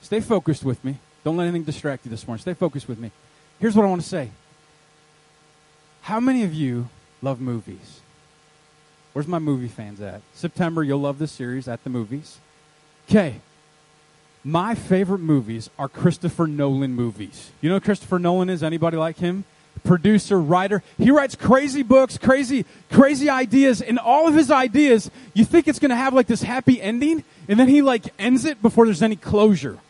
Stay 0.00 0.20
focused 0.20 0.64
with 0.64 0.84
me. 0.84 0.98
Don't 1.24 1.36
let 1.36 1.44
anything 1.44 1.64
distract 1.64 2.04
you 2.04 2.10
this 2.10 2.26
morning. 2.26 2.40
Stay 2.40 2.54
focused 2.54 2.88
with 2.88 2.98
me. 2.98 3.10
Here's 3.58 3.74
what 3.74 3.84
I 3.84 3.88
want 3.88 4.02
to 4.02 4.08
say. 4.08 4.30
How 6.02 6.20
many 6.20 6.44
of 6.44 6.54
you 6.54 6.88
love 7.22 7.40
movies? 7.40 8.00
Where's 9.12 9.26
my 9.26 9.38
movie 9.38 9.68
fans 9.68 10.00
at? 10.00 10.20
September, 10.34 10.82
you'll 10.82 11.00
love 11.00 11.18
this 11.18 11.32
series 11.32 11.68
at 11.68 11.82
the 11.84 11.90
movies. 11.90 12.38
Okay. 13.08 13.40
My 14.46 14.76
favorite 14.76 15.18
movies 15.18 15.70
are 15.76 15.88
Christopher 15.88 16.46
Nolan 16.46 16.92
movies. 16.92 17.50
You 17.60 17.68
know 17.68 17.80
Christopher 17.80 18.20
Nolan 18.20 18.48
is? 18.48 18.62
Anybody 18.62 18.96
like 18.96 19.18
him? 19.18 19.42
Producer, 19.82 20.40
writer. 20.40 20.84
He 20.98 21.10
writes 21.10 21.34
crazy 21.34 21.82
books, 21.82 22.16
crazy, 22.16 22.64
crazy 22.88 23.28
ideas, 23.28 23.82
and 23.82 23.98
all 23.98 24.28
of 24.28 24.34
his 24.34 24.52
ideas, 24.52 25.10
you 25.34 25.44
think 25.44 25.66
it's 25.66 25.80
to 25.80 25.92
have 25.92 26.14
like 26.14 26.28
this 26.28 26.42
happy 26.42 26.80
ending, 26.80 27.24
and 27.48 27.58
then 27.58 27.66
he 27.66 27.82
like 27.82 28.04
ends 28.20 28.44
it 28.44 28.62
before 28.62 28.84
there's 28.84 29.02
any 29.02 29.16
closure. 29.16 29.80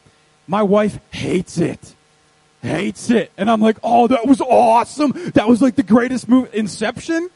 My 0.49 0.62
wife 0.62 0.99
hates 1.11 1.59
it. 1.59 1.95
Hates 2.62 3.11
it. 3.11 3.30
And 3.37 3.50
I'm 3.50 3.61
like, 3.61 3.76
oh, 3.83 4.07
that 4.07 4.26
was 4.26 4.40
awesome. 4.40 5.12
That 5.35 5.49
was 5.49 5.61
like 5.61 5.76
the 5.76 5.83
greatest 5.83 6.30
movie. 6.30 6.49
Inception? 6.57 7.28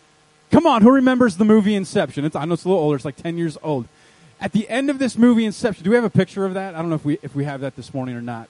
Come 0.51 0.67
on, 0.67 0.81
who 0.81 0.91
remembers 0.91 1.37
the 1.37 1.45
movie 1.45 1.75
Inception? 1.75 2.25
It's, 2.25 2.35
I 2.35 2.47
know 2.47 2.55
it's 2.55 2.65
a 2.65 2.69
little 2.69 2.83
older. 2.83 2.97
It's 2.97 3.05
like 3.05 3.17
10 3.17 3.37
years 3.37 3.59
old. 3.63 3.89
At 4.41 4.53
the 4.53 4.69
end 4.69 4.89
of 4.89 4.99
this 4.99 5.19
movie 5.19 5.45
Inception, 5.45 5.85
do 5.85 5.91
we 5.91 5.97
have 5.97 6.05
a 6.05 6.11
picture 6.11 6.47
of 6.47 6.55
that? 6.55 6.75
I 6.75 6.79
don't 6.79 6.89
know 6.89 6.97
if 6.97 7.05
we, 7.05 7.19
if 7.23 7.35
we 7.35 7.45
have 7.45 7.61
that 7.61 7.77
this 7.77 7.93
morning 7.93 8.17
or 8.17 8.23
not. 8.23 8.49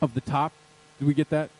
Of 0.00 0.14
the 0.14 0.20
top. 0.20 0.52
Do 1.00 1.06
we 1.06 1.14
get 1.14 1.30
that? 1.30 1.50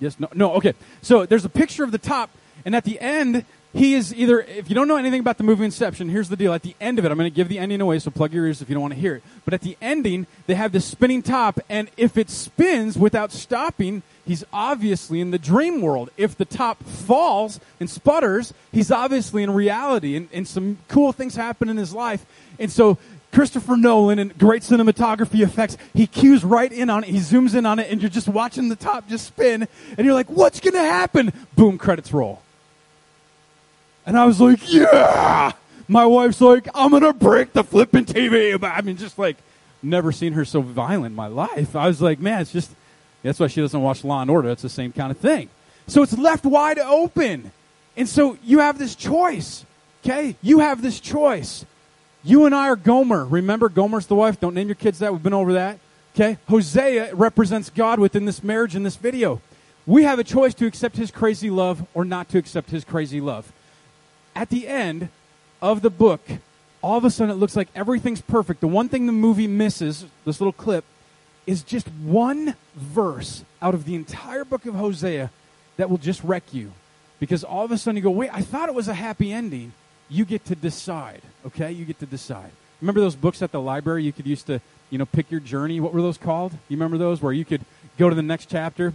Yes, 0.00 0.18
no, 0.20 0.28
no, 0.34 0.54
okay. 0.54 0.74
So 1.02 1.26
there's 1.26 1.44
a 1.44 1.50
picture 1.50 1.84
of 1.84 1.90
the 1.90 1.98
top, 1.98 2.30
and 2.64 2.74
at 2.74 2.84
the 2.84 3.00
end, 3.00 3.44
he 3.72 3.94
is 3.94 4.14
either, 4.14 4.40
if 4.40 4.68
you 4.70 4.74
don't 4.74 4.88
know 4.88 4.96
anything 4.96 5.20
about 5.20 5.36
the 5.36 5.44
movie 5.44 5.64
Inception, 5.64 6.08
here's 6.08 6.28
the 6.28 6.36
deal. 6.36 6.54
At 6.54 6.62
the 6.62 6.74
end 6.80 6.98
of 6.98 7.04
it, 7.04 7.10
I'm 7.10 7.18
going 7.18 7.30
to 7.30 7.34
give 7.34 7.48
the 7.48 7.58
ending 7.58 7.80
away, 7.80 7.98
so 7.98 8.10
plug 8.10 8.32
your 8.32 8.46
ears 8.46 8.62
if 8.62 8.68
you 8.68 8.74
don't 8.74 8.82
want 8.82 8.94
to 8.94 9.00
hear 9.00 9.16
it. 9.16 9.22
But 9.44 9.54
at 9.54 9.60
the 9.60 9.76
ending, 9.82 10.26
they 10.46 10.54
have 10.54 10.72
this 10.72 10.84
spinning 10.84 11.22
top, 11.22 11.60
and 11.68 11.90
if 11.96 12.16
it 12.16 12.30
spins 12.30 12.96
without 12.96 13.32
stopping, 13.32 14.02
he's 14.26 14.44
obviously 14.52 15.20
in 15.20 15.30
the 15.30 15.38
dream 15.38 15.82
world. 15.82 16.10
If 16.16 16.36
the 16.36 16.46
top 16.46 16.82
falls 16.84 17.60
and 17.80 17.88
sputters, 17.88 18.54
he's 18.72 18.90
obviously 18.90 19.42
in 19.42 19.50
reality, 19.52 20.16
and, 20.16 20.28
and 20.32 20.48
some 20.48 20.78
cool 20.88 21.12
things 21.12 21.36
happen 21.36 21.68
in 21.68 21.76
his 21.76 21.94
life. 21.94 22.24
And 22.58 22.72
so 22.72 22.96
Christopher 23.36 23.76
Nolan 23.76 24.18
and 24.18 24.36
great 24.38 24.62
cinematography 24.62 25.42
effects. 25.42 25.76
He 25.92 26.06
cues 26.06 26.42
right 26.42 26.72
in 26.72 26.88
on 26.88 27.04
it. 27.04 27.10
He 27.10 27.18
zooms 27.18 27.54
in 27.54 27.66
on 27.66 27.78
it, 27.78 27.90
and 27.90 28.00
you're 28.00 28.08
just 28.08 28.28
watching 28.28 28.70
the 28.70 28.76
top 28.76 29.08
just 29.10 29.26
spin, 29.26 29.68
and 29.98 30.06
you're 30.06 30.14
like, 30.14 30.30
"What's 30.30 30.58
going 30.58 30.72
to 30.72 30.80
happen?" 30.80 31.32
Boom, 31.54 31.76
credits 31.76 32.14
roll. 32.14 32.40
And 34.06 34.16
I 34.16 34.24
was 34.24 34.40
like, 34.40 34.72
yeah. 34.72 35.52
My 35.86 36.06
wife's 36.06 36.40
like, 36.40 36.66
I'm 36.74 36.90
going 36.90 37.02
to 37.02 37.12
break 37.12 37.52
the 37.52 37.62
flipping 37.62 38.06
TV. 38.06 38.58
I 38.62 38.80
mean, 38.80 38.96
just 38.96 39.18
like, 39.18 39.36
never 39.82 40.12
seen 40.12 40.32
her 40.32 40.46
so 40.46 40.62
violent 40.62 41.06
in 41.12 41.14
my 41.14 41.26
life. 41.26 41.76
I 41.76 41.88
was 41.88 42.00
like, 42.00 42.20
man, 42.20 42.40
it's 42.40 42.52
just, 42.52 42.70
that's 43.22 43.38
why 43.38 43.48
she 43.48 43.60
doesn't 43.60 43.82
watch 43.82 44.02
Law 44.02 44.22
and 44.22 44.30
Order. 44.30 44.48
It's 44.50 44.62
the 44.62 44.68
same 44.68 44.92
kind 44.92 45.10
of 45.10 45.18
thing. 45.18 45.50
So 45.88 46.02
it's 46.02 46.16
left 46.16 46.46
wide 46.46 46.78
open. 46.78 47.52
And 47.96 48.08
so 48.08 48.38
you 48.44 48.60
have 48.60 48.78
this 48.78 48.94
choice. 48.94 49.66
Okay? 50.04 50.36
You 50.40 50.60
have 50.60 50.82
this 50.82 51.00
choice. 51.00 51.66
You 52.26 52.44
and 52.44 52.52
I 52.56 52.70
are 52.70 52.76
Gomer. 52.76 53.24
Remember, 53.24 53.68
Gomer's 53.68 54.08
the 54.08 54.16
wife. 54.16 54.40
Don't 54.40 54.52
name 54.52 54.66
your 54.66 54.74
kids 54.74 54.98
that. 54.98 55.12
We've 55.12 55.22
been 55.22 55.32
over 55.32 55.52
that. 55.52 55.78
Okay? 56.16 56.38
Hosea 56.48 57.14
represents 57.14 57.70
God 57.70 58.00
within 58.00 58.24
this 58.24 58.42
marriage 58.42 58.74
in 58.74 58.82
this 58.82 58.96
video. 58.96 59.40
we 59.86 60.02
have 60.02 60.18
a 60.18 60.24
choice 60.24 60.52
to 60.54 60.66
accept 60.66 60.96
his 60.96 61.12
crazy 61.12 61.50
love 61.50 61.86
or 61.94 62.04
not 62.04 62.28
to 62.30 62.38
accept 62.38 62.70
his 62.70 62.82
crazy 62.82 63.20
love. 63.20 63.52
At 64.34 64.48
the 64.48 64.66
end 64.66 65.08
of 65.62 65.82
the 65.82 65.90
book, 65.90 66.20
all 66.82 66.98
of 66.98 67.04
a 67.04 67.10
sudden 67.10 67.30
it 67.30 67.38
looks 67.38 67.54
like 67.54 67.68
everything's 67.76 68.22
perfect. 68.22 68.60
The 68.60 68.66
one 68.66 68.88
thing 68.88 69.06
the 69.06 69.12
movie 69.12 69.46
misses, 69.46 70.04
this 70.24 70.40
little 70.40 70.52
clip, 70.52 70.84
is 71.46 71.62
just 71.62 71.86
one 72.02 72.56
verse 72.74 73.44
out 73.62 73.74
of 73.74 73.84
the 73.84 73.94
entire 73.94 74.44
book 74.44 74.66
of 74.66 74.74
Hosea 74.74 75.30
that 75.76 75.88
will 75.88 75.98
just 75.98 76.24
wreck 76.24 76.52
you. 76.52 76.72
Because 77.20 77.44
all 77.44 77.64
of 77.64 77.70
a 77.70 77.78
sudden 77.78 77.96
you 77.96 78.02
go, 78.02 78.10
wait, 78.10 78.30
I 78.32 78.40
thought 78.40 78.68
it 78.68 78.74
was 78.74 78.88
a 78.88 78.94
happy 78.94 79.32
ending. 79.32 79.74
You 80.08 80.24
get 80.24 80.44
to 80.46 80.54
decide, 80.54 81.22
okay? 81.46 81.72
You 81.72 81.84
get 81.84 81.98
to 82.00 82.06
decide. 82.06 82.50
Remember 82.80 83.00
those 83.00 83.16
books 83.16 83.42
at 83.42 83.52
the 83.52 83.60
library 83.60 84.04
you 84.04 84.12
could 84.12 84.26
use 84.26 84.42
to, 84.44 84.60
you 84.90 84.98
know, 84.98 85.06
pick 85.06 85.30
your 85.30 85.40
journey? 85.40 85.80
What 85.80 85.92
were 85.92 86.02
those 86.02 86.18
called? 86.18 86.52
You 86.68 86.76
remember 86.76 86.98
those 86.98 87.20
where 87.22 87.32
you 87.32 87.44
could 87.44 87.62
go 87.98 88.08
to 88.08 88.14
the 88.14 88.22
next 88.22 88.50
chapter? 88.50 88.92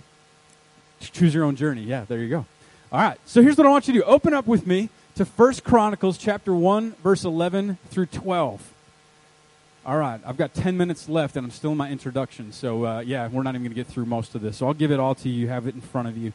Choose 0.99 1.33
your 1.33 1.43
own 1.43 1.55
journey. 1.55 1.81
Yeah, 1.81 2.05
there 2.07 2.19
you 2.19 2.29
go. 2.29 2.45
All 2.91 2.99
right. 2.99 3.19
So 3.25 3.41
here's 3.41 3.57
what 3.57 3.65
I 3.65 3.69
want 3.69 3.87
you 3.87 3.93
to 3.95 3.99
do. 3.99 4.05
Open 4.05 4.33
up 4.33 4.45
with 4.45 4.67
me 4.67 4.89
to 5.15 5.25
First 5.25 5.63
Chronicles 5.63 6.17
chapter 6.17 6.53
1 6.53 6.91
verse 7.03 7.23
11 7.23 7.77
through 7.89 8.05
12. 8.07 8.73
All 9.83 9.97
right, 9.97 10.21
I've 10.23 10.37
got 10.37 10.53
10 10.53 10.77
minutes 10.77 11.09
left 11.09 11.35
and 11.35 11.43
I'm 11.43 11.51
still 11.51 11.71
in 11.71 11.77
my 11.77 11.89
introduction. 11.89 12.51
So, 12.51 12.85
uh, 12.85 12.99
yeah, 12.99 13.27
we're 13.27 13.41
not 13.41 13.55
even 13.55 13.63
going 13.63 13.71
to 13.71 13.75
get 13.75 13.87
through 13.87 14.05
most 14.05 14.35
of 14.35 14.41
this. 14.41 14.57
So 14.57 14.67
I'll 14.67 14.75
give 14.75 14.91
it 14.91 14.99
all 14.99 15.15
to 15.15 15.27
you. 15.29 15.41
You 15.41 15.47
have 15.47 15.65
it 15.65 15.73
in 15.73 15.81
front 15.81 16.07
of 16.07 16.15
you. 16.15 16.33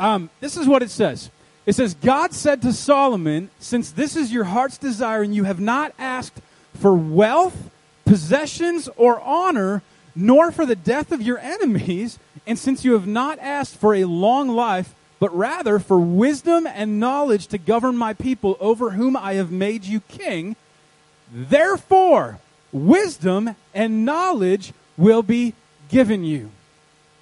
Um, 0.00 0.28
this 0.40 0.56
is 0.56 0.66
what 0.66 0.82
it 0.82 0.90
says 0.90 1.30
It 1.66 1.74
says, 1.74 1.94
God 1.94 2.32
said 2.32 2.62
to 2.62 2.72
Solomon, 2.72 3.50
Since 3.58 3.92
this 3.92 4.16
is 4.16 4.32
your 4.32 4.44
heart's 4.44 4.78
desire 4.78 5.22
and 5.22 5.34
you 5.34 5.44
have 5.44 5.60
not 5.60 5.92
asked 5.98 6.40
for 6.74 6.94
wealth, 6.94 7.70
possessions, 8.04 8.88
or 8.96 9.20
honor, 9.20 9.82
nor 10.14 10.50
for 10.50 10.66
the 10.66 10.76
death 10.76 11.12
of 11.12 11.22
your 11.22 11.38
enemies, 11.38 12.18
and 12.46 12.58
since 12.58 12.84
you 12.84 12.94
have 12.94 13.06
not 13.06 13.38
asked 13.38 13.76
for 13.76 13.94
a 13.94 14.04
long 14.04 14.48
life, 14.48 14.94
but 15.18 15.36
rather 15.36 15.78
for 15.78 15.98
wisdom 15.98 16.66
and 16.66 16.98
knowledge 16.98 17.46
to 17.48 17.58
govern 17.58 17.96
my 17.96 18.14
people 18.14 18.56
over 18.58 18.90
whom 18.90 19.16
I 19.16 19.34
have 19.34 19.52
made 19.52 19.84
you 19.84 20.00
king, 20.00 20.56
therefore, 21.30 22.40
wisdom 22.72 23.54
and 23.74 24.04
knowledge 24.04 24.72
will 24.96 25.22
be 25.22 25.54
given 25.90 26.24
you. 26.24 26.50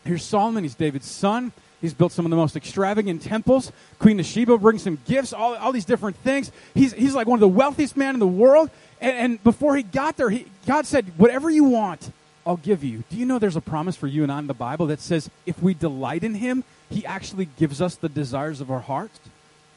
Here's 0.05 0.25
Solomon, 0.25 0.63
he's 0.63 0.75
David's 0.75 1.11
son. 1.11 1.53
He's 1.81 1.95
built 1.95 2.13
some 2.13 2.27
of 2.27 2.31
the 2.31 2.37
most 2.37 2.57
extravagant 2.57 3.23
temples. 3.23 3.71
Queen 3.99 4.19
of 4.19 4.27
Sheba 4.27 4.59
brings 4.59 4.85
him 4.85 4.99
gifts, 5.07 5.33
all, 5.33 5.55
all 5.57 5.71
these 5.71 5.85
different 5.85 6.17
things. 6.17 6.51
He's, 6.75 6.93
he's 6.93 7.15
like 7.15 7.27
one 7.27 7.37
of 7.37 7.41
the 7.41 7.49
wealthiest 7.49 7.97
men 7.97 8.15
in 8.15 8.21
the 8.21 8.27
world. 8.27 8.71
And, 9.01 9.17
and 9.17 9.45
before 9.45 9.77
he 9.77 9.85
got 9.85 10.17
there, 10.17 10.31
he, 10.31 10.47
God 10.67 10.87
said, 10.87 11.07
Whatever 11.17 11.51
you 11.51 11.65
want, 11.65 12.11
I'll 12.45 12.57
give 12.57 12.83
you. 12.83 13.05
Do 13.11 13.17
you 13.17 13.27
know 13.27 13.39
there's 13.39 13.57
a 13.57 13.61
promise 13.61 13.95
for 13.95 14.07
you 14.07 14.23
and 14.23 14.33
I 14.33 14.39
in 14.39 14.47
the 14.47 14.55
Bible 14.55 14.87
that 14.87 15.01
says 15.01 15.31
if 15.47 15.63
we 15.63 15.75
delight 15.75 16.25
in 16.25 16.35
him, 16.35 16.65
he 16.91 17.05
actually 17.07 17.49
gives 17.59 17.81
us 17.81 17.95
the 17.95 18.09
desires 18.09 18.61
of 18.61 18.71
our 18.71 18.81
hearts? 18.81 19.21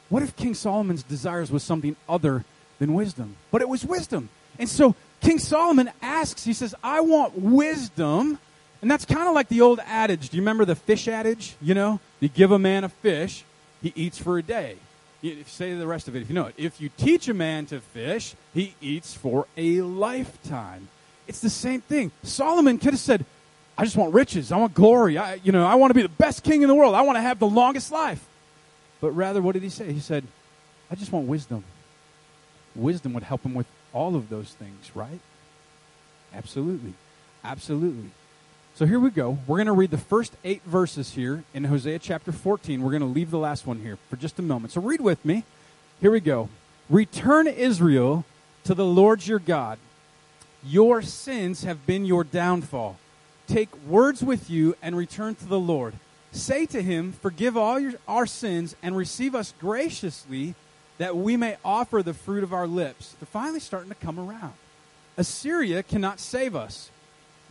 What 0.08 0.22
if 0.22 0.34
King 0.36 0.54
Solomon's 0.54 1.02
desires 1.02 1.52
was 1.52 1.62
something 1.62 1.96
other 2.08 2.44
than 2.78 2.94
wisdom? 2.94 3.36
But 3.50 3.62
it 3.62 3.68
was 3.68 3.84
wisdom. 3.84 4.28
And 4.58 4.68
so 4.68 4.94
King 5.20 5.38
Solomon 5.38 5.90
asks, 6.02 6.44
he 6.44 6.52
says, 6.52 6.74
I 6.82 7.00
want 7.00 7.38
wisdom. 7.38 8.38
And 8.82 8.90
that's 8.90 9.04
kind 9.04 9.28
of 9.28 9.34
like 9.34 9.48
the 9.48 9.60
old 9.60 9.80
adage. 9.86 10.28
Do 10.28 10.36
you 10.36 10.42
remember 10.42 10.64
the 10.64 10.74
fish 10.74 11.06
adage? 11.06 11.54
You 11.62 11.74
know, 11.74 12.00
you 12.20 12.28
give 12.28 12.50
a 12.50 12.58
man 12.58 12.84
a 12.84 12.88
fish, 12.88 13.44
he 13.80 13.92
eats 13.94 14.18
for 14.18 14.38
a 14.38 14.42
day. 14.42 14.76
You 15.22 15.44
say 15.46 15.74
the 15.74 15.86
rest 15.86 16.08
of 16.08 16.16
it 16.16 16.22
if 16.22 16.28
you 16.28 16.34
know 16.34 16.46
it. 16.46 16.54
If 16.58 16.80
you 16.80 16.90
teach 16.96 17.28
a 17.28 17.34
man 17.34 17.66
to 17.66 17.80
fish, 17.80 18.34
he 18.52 18.74
eats 18.80 19.14
for 19.14 19.46
a 19.56 19.80
lifetime. 19.82 20.88
It's 21.28 21.38
the 21.38 21.48
same 21.48 21.80
thing. 21.80 22.10
Solomon 22.24 22.78
could 22.78 22.92
have 22.92 23.00
said, 23.00 23.24
I 23.78 23.84
just 23.84 23.96
want 23.96 24.12
riches. 24.12 24.50
I 24.50 24.56
want 24.56 24.74
glory. 24.74 25.16
I, 25.16 25.34
you 25.44 25.52
know, 25.52 25.64
I 25.64 25.76
want 25.76 25.90
to 25.90 25.94
be 25.94 26.02
the 26.02 26.08
best 26.08 26.42
king 26.42 26.62
in 26.62 26.68
the 26.68 26.74
world. 26.74 26.96
I 26.96 27.02
want 27.02 27.16
to 27.16 27.22
have 27.22 27.38
the 27.38 27.46
longest 27.46 27.92
life. 27.92 28.22
But 29.00 29.12
rather, 29.12 29.40
what 29.40 29.52
did 29.52 29.62
he 29.62 29.68
say? 29.68 29.92
He 29.92 30.00
said, 30.00 30.24
I 30.90 30.96
just 30.96 31.12
want 31.12 31.28
wisdom. 31.28 31.62
Wisdom 32.74 33.12
would 33.14 33.22
help 33.22 33.44
him 33.44 33.54
with 33.54 33.66
all 33.92 34.16
of 34.16 34.28
those 34.28 34.50
things, 34.50 34.90
right? 34.94 35.20
Absolutely. 36.34 36.94
Absolutely. 37.44 38.10
So 38.74 38.86
here 38.86 38.98
we 38.98 39.10
go. 39.10 39.38
We're 39.46 39.58
going 39.58 39.66
to 39.66 39.72
read 39.72 39.90
the 39.90 39.98
first 39.98 40.32
eight 40.44 40.62
verses 40.64 41.12
here 41.12 41.44
in 41.52 41.64
Hosea 41.64 41.98
chapter 41.98 42.32
14. 42.32 42.80
We're 42.80 42.90
going 42.90 43.02
to 43.02 43.06
leave 43.06 43.30
the 43.30 43.38
last 43.38 43.66
one 43.66 43.80
here 43.80 43.98
for 44.08 44.16
just 44.16 44.38
a 44.38 44.42
moment. 44.42 44.72
So 44.72 44.80
read 44.80 45.02
with 45.02 45.22
me. 45.26 45.44
Here 46.00 46.10
we 46.10 46.20
go. 46.20 46.48
Return 46.88 47.46
Israel 47.46 48.24
to 48.64 48.74
the 48.74 48.84
Lord 48.84 49.26
your 49.26 49.38
God. 49.38 49.78
Your 50.64 51.02
sins 51.02 51.64
have 51.64 51.84
been 51.84 52.06
your 52.06 52.24
downfall. 52.24 52.96
Take 53.46 53.68
words 53.86 54.24
with 54.24 54.48
you 54.48 54.74
and 54.80 54.96
return 54.96 55.34
to 55.34 55.44
the 55.44 55.60
Lord. 55.60 55.92
Say 56.32 56.64
to 56.66 56.82
him, 56.82 57.12
Forgive 57.12 57.58
all 57.58 57.78
your, 57.78 57.92
our 58.08 58.26
sins 58.26 58.74
and 58.82 58.96
receive 58.96 59.34
us 59.34 59.52
graciously 59.60 60.54
that 60.96 61.14
we 61.14 61.36
may 61.36 61.56
offer 61.62 62.02
the 62.02 62.14
fruit 62.14 62.42
of 62.42 62.54
our 62.54 62.66
lips. 62.66 63.16
They're 63.20 63.26
finally 63.26 63.60
starting 63.60 63.90
to 63.90 63.96
come 63.96 64.18
around. 64.18 64.54
Assyria 65.18 65.82
cannot 65.82 66.20
save 66.20 66.56
us. 66.56 66.90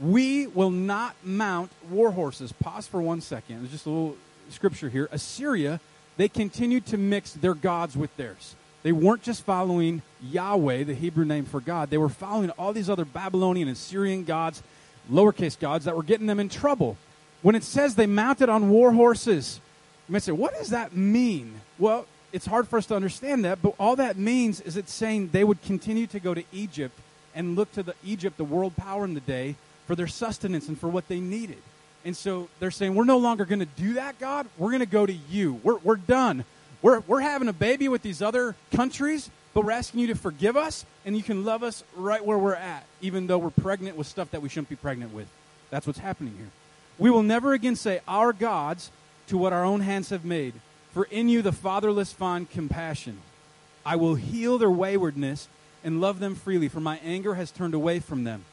We 0.01 0.47
will 0.47 0.71
not 0.71 1.15
mount 1.23 1.71
war 1.89 2.11
horses. 2.11 2.51
Pause 2.51 2.87
for 2.87 3.01
one 3.01 3.21
second. 3.21 3.59
There's 3.59 3.71
just 3.71 3.85
a 3.85 3.89
little 3.89 4.17
scripture 4.49 4.89
here. 4.89 5.07
Assyria, 5.11 5.79
they 6.17 6.27
continued 6.27 6.87
to 6.87 6.97
mix 6.97 7.33
their 7.33 7.53
gods 7.53 7.95
with 7.95 8.15
theirs. 8.17 8.55
They 8.83 8.91
weren't 8.91 9.21
just 9.21 9.43
following 9.43 10.01
Yahweh, 10.23 10.85
the 10.85 10.95
Hebrew 10.95 11.23
name 11.23 11.45
for 11.45 11.61
God. 11.61 11.91
They 11.91 11.99
were 11.99 12.09
following 12.09 12.49
all 12.51 12.73
these 12.73 12.89
other 12.89 13.05
Babylonian 13.05 13.67
and 13.67 13.77
Syrian 13.77 14.23
gods, 14.23 14.63
lowercase 15.09 15.59
gods, 15.59 15.85
that 15.85 15.95
were 15.95 16.03
getting 16.03 16.25
them 16.25 16.39
in 16.39 16.49
trouble. 16.49 16.97
When 17.43 17.53
it 17.53 17.63
says 17.63 17.93
they 17.93 18.07
mounted 18.07 18.49
on 18.49 18.69
war 18.69 18.91
horses, 18.91 19.59
you 20.09 20.13
might 20.13 20.23
say, 20.23 20.31
what 20.31 20.55
does 20.55 20.69
that 20.69 20.95
mean? 20.95 21.61
Well, 21.77 22.07
it's 22.33 22.47
hard 22.47 22.67
for 22.67 22.77
us 22.77 22.87
to 22.87 22.95
understand 22.95 23.45
that, 23.45 23.61
but 23.61 23.75
all 23.79 23.95
that 23.97 24.17
means 24.17 24.61
is 24.61 24.77
it's 24.77 24.93
saying 24.93 25.29
they 25.31 25.43
would 25.43 25.61
continue 25.61 26.07
to 26.07 26.19
go 26.19 26.33
to 26.33 26.43
Egypt 26.51 26.97
and 27.35 27.55
look 27.55 27.71
to 27.73 27.83
the 27.83 27.93
Egypt, 28.03 28.37
the 28.37 28.43
world 28.43 28.75
power 28.75 29.05
in 29.05 29.13
the 29.13 29.19
day, 29.19 29.55
for 29.91 29.95
their 29.97 30.07
sustenance 30.07 30.69
and 30.69 30.79
for 30.79 30.87
what 30.87 31.09
they 31.09 31.19
needed. 31.19 31.57
And 32.05 32.15
so 32.15 32.47
they're 32.61 32.71
saying, 32.71 32.95
We're 32.95 33.03
no 33.03 33.17
longer 33.17 33.43
going 33.43 33.59
to 33.59 33.65
do 33.65 33.95
that, 33.95 34.17
God. 34.19 34.47
We're 34.57 34.69
going 34.69 34.79
to 34.79 34.85
go 34.85 35.05
to 35.05 35.11
you. 35.11 35.59
We're, 35.63 35.79
we're 35.79 35.97
done. 35.97 36.45
We're, 36.81 37.01
we're 37.01 37.19
having 37.19 37.49
a 37.49 37.53
baby 37.53 37.89
with 37.89 38.01
these 38.01 38.21
other 38.21 38.55
countries, 38.73 39.29
but 39.53 39.65
we're 39.65 39.73
asking 39.73 39.99
you 39.99 40.07
to 40.07 40.15
forgive 40.15 40.55
us, 40.55 40.85
and 41.03 41.17
you 41.17 41.23
can 41.23 41.43
love 41.43 41.61
us 41.61 41.83
right 41.97 42.25
where 42.25 42.37
we're 42.37 42.55
at, 42.55 42.85
even 43.01 43.27
though 43.27 43.37
we're 43.37 43.49
pregnant 43.49 43.97
with 43.97 44.07
stuff 44.07 44.31
that 44.31 44.41
we 44.41 44.47
shouldn't 44.47 44.69
be 44.69 44.77
pregnant 44.77 45.13
with. 45.13 45.27
That's 45.71 45.85
what's 45.85 45.99
happening 45.99 46.35
here. 46.37 46.51
We 46.97 47.09
will 47.09 47.23
never 47.23 47.51
again 47.51 47.75
say, 47.75 47.99
Our 48.07 48.31
gods, 48.31 48.91
to 49.27 49.37
what 49.37 49.51
our 49.51 49.65
own 49.65 49.81
hands 49.81 50.09
have 50.11 50.23
made. 50.23 50.53
For 50.93 51.03
in 51.03 51.27
you 51.27 51.41
the 51.41 51.51
fatherless 51.51 52.13
find 52.13 52.49
compassion. 52.49 53.17
I 53.85 53.97
will 53.97 54.15
heal 54.15 54.57
their 54.57 54.71
waywardness 54.71 55.49
and 55.83 55.99
love 55.99 56.19
them 56.19 56.35
freely, 56.35 56.69
for 56.69 56.79
my 56.79 56.97
anger 57.03 57.33
has 57.33 57.51
turned 57.51 57.73
away 57.73 57.99
from 57.99 58.23
them. 58.23 58.45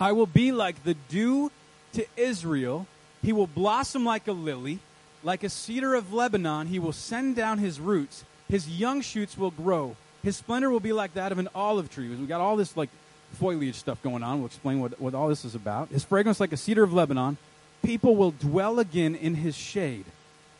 I 0.00 0.12
will 0.12 0.26
be 0.26 0.52
like 0.52 0.84
the 0.84 0.94
dew 0.94 1.50
to 1.94 2.06
Israel. 2.16 2.86
He 3.22 3.32
will 3.32 3.46
blossom 3.46 4.04
like 4.04 4.28
a 4.28 4.32
lily. 4.32 4.78
Like 5.24 5.42
a 5.42 5.48
cedar 5.48 5.94
of 5.96 6.12
Lebanon, 6.12 6.68
he 6.68 6.78
will 6.78 6.92
send 6.92 7.34
down 7.34 7.58
his 7.58 7.80
roots. 7.80 8.24
His 8.48 8.68
young 8.68 9.00
shoots 9.00 9.36
will 9.36 9.50
grow. 9.50 9.96
His 10.22 10.36
splendor 10.36 10.70
will 10.70 10.80
be 10.80 10.92
like 10.92 11.14
that 11.14 11.32
of 11.32 11.38
an 11.38 11.48
olive 11.54 11.90
tree. 11.90 12.08
We 12.08 12.26
got 12.26 12.40
all 12.40 12.56
this 12.56 12.76
like 12.76 12.88
foliage 13.32 13.74
stuff 13.74 14.00
going 14.02 14.22
on. 14.22 14.38
We'll 14.38 14.46
explain 14.46 14.80
what, 14.80 15.00
what 15.00 15.14
all 15.14 15.28
this 15.28 15.44
is 15.44 15.56
about. 15.56 15.88
His 15.88 16.04
fragrance 16.04 16.38
like 16.38 16.52
a 16.52 16.56
cedar 16.56 16.84
of 16.84 16.92
Lebanon. 16.92 17.36
People 17.82 18.16
will 18.16 18.30
dwell 18.30 18.78
again 18.78 19.14
in 19.14 19.34
his 19.34 19.56
shade. 19.56 20.04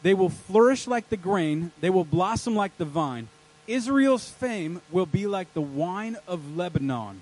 They 0.02 0.14
will 0.14 0.28
flourish 0.28 0.86
like 0.86 1.08
the 1.08 1.16
grain, 1.16 1.72
they 1.80 1.90
will 1.90 2.04
blossom 2.04 2.54
like 2.54 2.76
the 2.78 2.84
vine. 2.84 3.28
Israel's 3.66 4.28
fame 4.28 4.80
will 4.90 5.06
be 5.06 5.26
like 5.26 5.52
the 5.54 5.60
wine 5.60 6.16
of 6.26 6.56
Lebanon. 6.56 7.20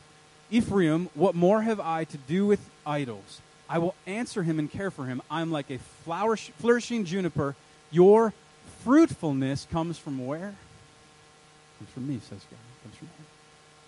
Ephraim, 0.50 1.08
what 1.14 1.34
more 1.34 1.62
have 1.62 1.80
I 1.80 2.04
to 2.04 2.16
do 2.16 2.46
with 2.46 2.60
idols? 2.86 3.40
I 3.68 3.78
will 3.78 3.94
answer 4.06 4.42
him 4.42 4.58
and 4.58 4.70
care 4.70 4.90
for 4.90 5.06
him. 5.06 5.20
I'm 5.30 5.50
like 5.50 5.70
a 5.70 5.78
flourish, 6.04 6.50
flourishing 6.58 7.04
juniper. 7.04 7.56
Your 7.90 8.32
fruitfulness 8.84 9.66
comes 9.70 9.98
from 9.98 10.24
where? 10.24 10.54
Comes 11.78 11.90
from 11.92 12.08
me, 12.08 12.20
says 12.20 12.44
God. 12.50 12.58
Comes 12.84 12.96
from 12.96 13.06
me. 13.08 13.12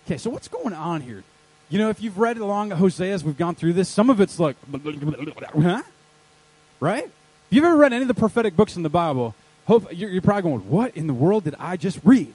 Okay, 0.05 0.17
so 0.17 0.29
what's 0.29 0.47
going 0.47 0.73
on 0.73 1.01
here? 1.01 1.23
You 1.69 1.77
know, 1.77 1.89
if 1.89 2.01
you've 2.01 2.17
read 2.17 2.37
along 2.37 2.71
Hosea 2.71 3.13
as 3.13 3.23
we've 3.23 3.37
gone 3.37 3.55
through 3.55 3.73
this, 3.73 3.87
some 3.87 4.09
of 4.09 4.19
it's 4.19 4.39
like, 4.39 4.57
huh? 5.61 5.83
Right? 6.79 7.05
If 7.05 7.11
you've 7.51 7.63
ever 7.63 7.77
read 7.77 7.93
any 7.93 8.01
of 8.01 8.07
the 8.07 8.13
prophetic 8.13 8.55
books 8.55 8.75
in 8.75 8.83
the 8.83 8.89
Bible, 8.89 9.35
hope 9.65 9.87
you're, 9.91 10.09
you're 10.09 10.21
probably 10.21 10.41
going, 10.43 10.69
"What 10.69 10.95
in 10.97 11.07
the 11.07 11.13
world 11.13 11.43
did 11.43 11.55
I 11.59 11.77
just 11.77 11.99
read?" 12.03 12.33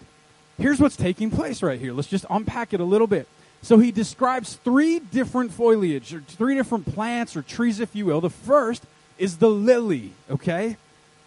Here's 0.56 0.80
what's 0.80 0.96
taking 0.96 1.30
place 1.30 1.62
right 1.62 1.80
here. 1.80 1.92
Let's 1.92 2.08
just 2.08 2.24
unpack 2.30 2.72
it 2.72 2.80
a 2.80 2.84
little 2.84 3.08
bit. 3.08 3.26
So 3.64 3.78
he 3.78 3.92
describes 3.92 4.56
three 4.56 4.99
different 4.99 5.50
foliage, 5.50 6.12
or 6.12 6.21
three 6.21 6.54
different 6.54 6.92
plants 6.92 7.35
or 7.35 7.40
trees, 7.40 7.80
if 7.80 7.97
you 7.97 8.04
will. 8.04 8.21
The 8.21 8.28
first 8.28 8.85
is 9.16 9.38
the 9.38 9.49
lily, 9.49 10.12
okay? 10.30 10.76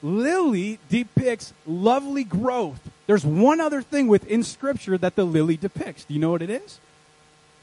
Lily 0.04 0.78
depicts 0.88 1.52
lovely 1.66 2.24
growth. 2.24 2.80
There's 3.08 3.26
one 3.26 3.60
other 3.60 3.82
thing 3.82 4.08
within 4.08 4.44
Scripture 4.44 5.00
that 5.00 5.16
the 5.16 5.24
lily 5.24 5.58
depicts. 5.58 6.06
Do 6.06 6.14
you 6.14 6.20
know 6.20 6.30
what 6.30 6.44
it 6.44 6.52
is? 6.52 6.80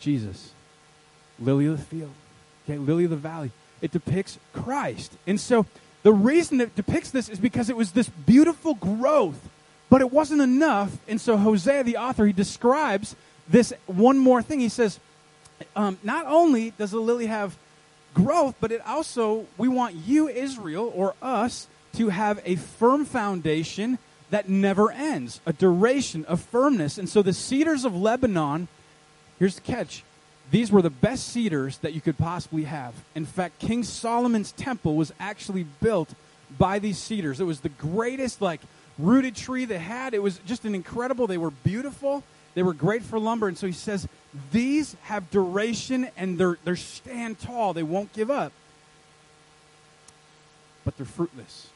Jesus. 0.00 0.50
Lily 1.38 1.66
of 1.66 1.78
the 1.78 1.84
field. 1.84 2.10
Okay, 2.64 2.76
lily 2.76 3.04
of 3.04 3.10
the 3.10 3.16
valley. 3.16 3.52
It 3.80 3.92
depicts 3.92 4.40
Christ. 4.52 5.12
And 5.24 5.38
so 5.38 5.66
the 6.02 6.12
reason 6.12 6.60
it 6.60 6.74
depicts 6.74 7.12
this 7.12 7.28
is 7.28 7.38
because 7.38 7.70
it 7.70 7.76
was 7.76 7.92
this 7.92 8.08
beautiful 8.08 8.74
growth, 8.74 9.48
but 9.88 10.00
it 10.00 10.12
wasn't 10.12 10.40
enough. 10.40 10.98
And 11.06 11.20
so 11.20 11.36
Hosea, 11.36 11.84
the 11.84 11.98
author, 11.98 12.26
he 12.26 12.32
describes 12.32 13.14
this 13.48 13.72
one 13.86 14.18
more 14.18 14.42
thing. 14.42 14.60
He 14.60 14.68
says, 14.68 14.98
um, 15.76 15.98
not 16.02 16.26
only 16.26 16.70
does 16.72 16.90
the 16.90 17.00
lily 17.00 17.26
have 17.26 17.56
growth, 18.14 18.54
but 18.60 18.72
it 18.72 18.80
also, 18.86 19.46
we 19.58 19.68
want 19.68 19.94
you, 19.94 20.28
Israel, 20.28 20.92
or 20.94 21.14
us, 21.20 21.68
to 21.94 22.08
have 22.08 22.40
a 22.44 22.56
firm 22.56 23.04
foundation 23.04 23.98
that 24.30 24.48
never 24.48 24.90
ends, 24.90 25.40
a 25.46 25.52
duration, 25.52 26.24
of 26.24 26.40
firmness. 26.40 26.98
And 26.98 27.08
so 27.08 27.22
the 27.22 27.32
cedars 27.32 27.84
of 27.84 27.94
Lebanon, 27.94 28.68
here's 29.38 29.56
the 29.56 29.60
catch 29.60 30.02
these 30.50 30.70
were 30.70 30.82
the 30.82 30.90
best 30.90 31.28
cedars 31.28 31.78
that 31.78 31.94
you 31.94 32.00
could 32.00 32.18
possibly 32.18 32.64
have. 32.64 32.94
In 33.14 33.24
fact, 33.24 33.58
King 33.58 33.82
Solomon's 33.82 34.52
temple 34.52 34.94
was 34.94 35.12
actually 35.18 35.64
built 35.80 36.14
by 36.58 36.78
these 36.78 36.98
cedars. 36.98 37.40
It 37.40 37.44
was 37.44 37.60
the 37.60 37.70
greatest, 37.70 38.42
like, 38.42 38.60
rooted 38.98 39.34
tree 39.34 39.64
they 39.64 39.78
had. 39.78 40.14
It 40.14 40.22
was 40.22 40.38
just 40.46 40.64
an 40.64 40.74
incredible, 40.74 41.26
they 41.26 41.38
were 41.38 41.50
beautiful. 41.50 42.22
They 42.54 42.62
were 42.62 42.72
great 42.72 43.02
for 43.02 43.18
lumber. 43.18 43.48
And 43.48 43.58
so 43.58 43.66
he 43.66 43.72
says, 43.72 44.08
these 44.52 44.96
have 45.02 45.30
duration 45.30 46.08
and 46.16 46.38
they're, 46.38 46.58
they're 46.64 46.76
stand 46.76 47.40
tall. 47.40 47.72
They 47.72 47.82
won't 47.82 48.12
give 48.12 48.30
up. 48.30 48.52
But 50.84 50.96
they're 50.96 51.06
fruitless. 51.06 51.68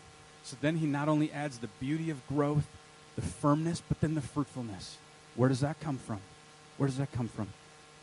So 0.44 0.56
then 0.60 0.76
he 0.76 0.86
not 0.86 1.08
only 1.08 1.32
adds 1.32 1.58
the 1.58 1.68
beauty 1.80 2.10
of 2.10 2.26
growth, 2.26 2.66
the 3.16 3.22
firmness, 3.22 3.82
but 3.86 4.00
then 4.00 4.14
the 4.14 4.20
fruitfulness. 4.20 4.96
Where 5.34 5.48
does 5.48 5.60
that 5.60 5.80
come 5.80 5.98
from? 5.98 6.20
Where 6.76 6.88
does 6.88 6.98
that 6.98 7.12
come 7.12 7.28
from? 7.28 7.48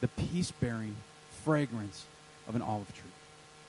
The 0.01 0.09
peace 0.09 0.51
bearing 0.51 0.95
fragrance 1.43 2.05
of 2.47 2.55
an 2.55 2.61
olive 2.61 2.93
tree. 2.93 3.09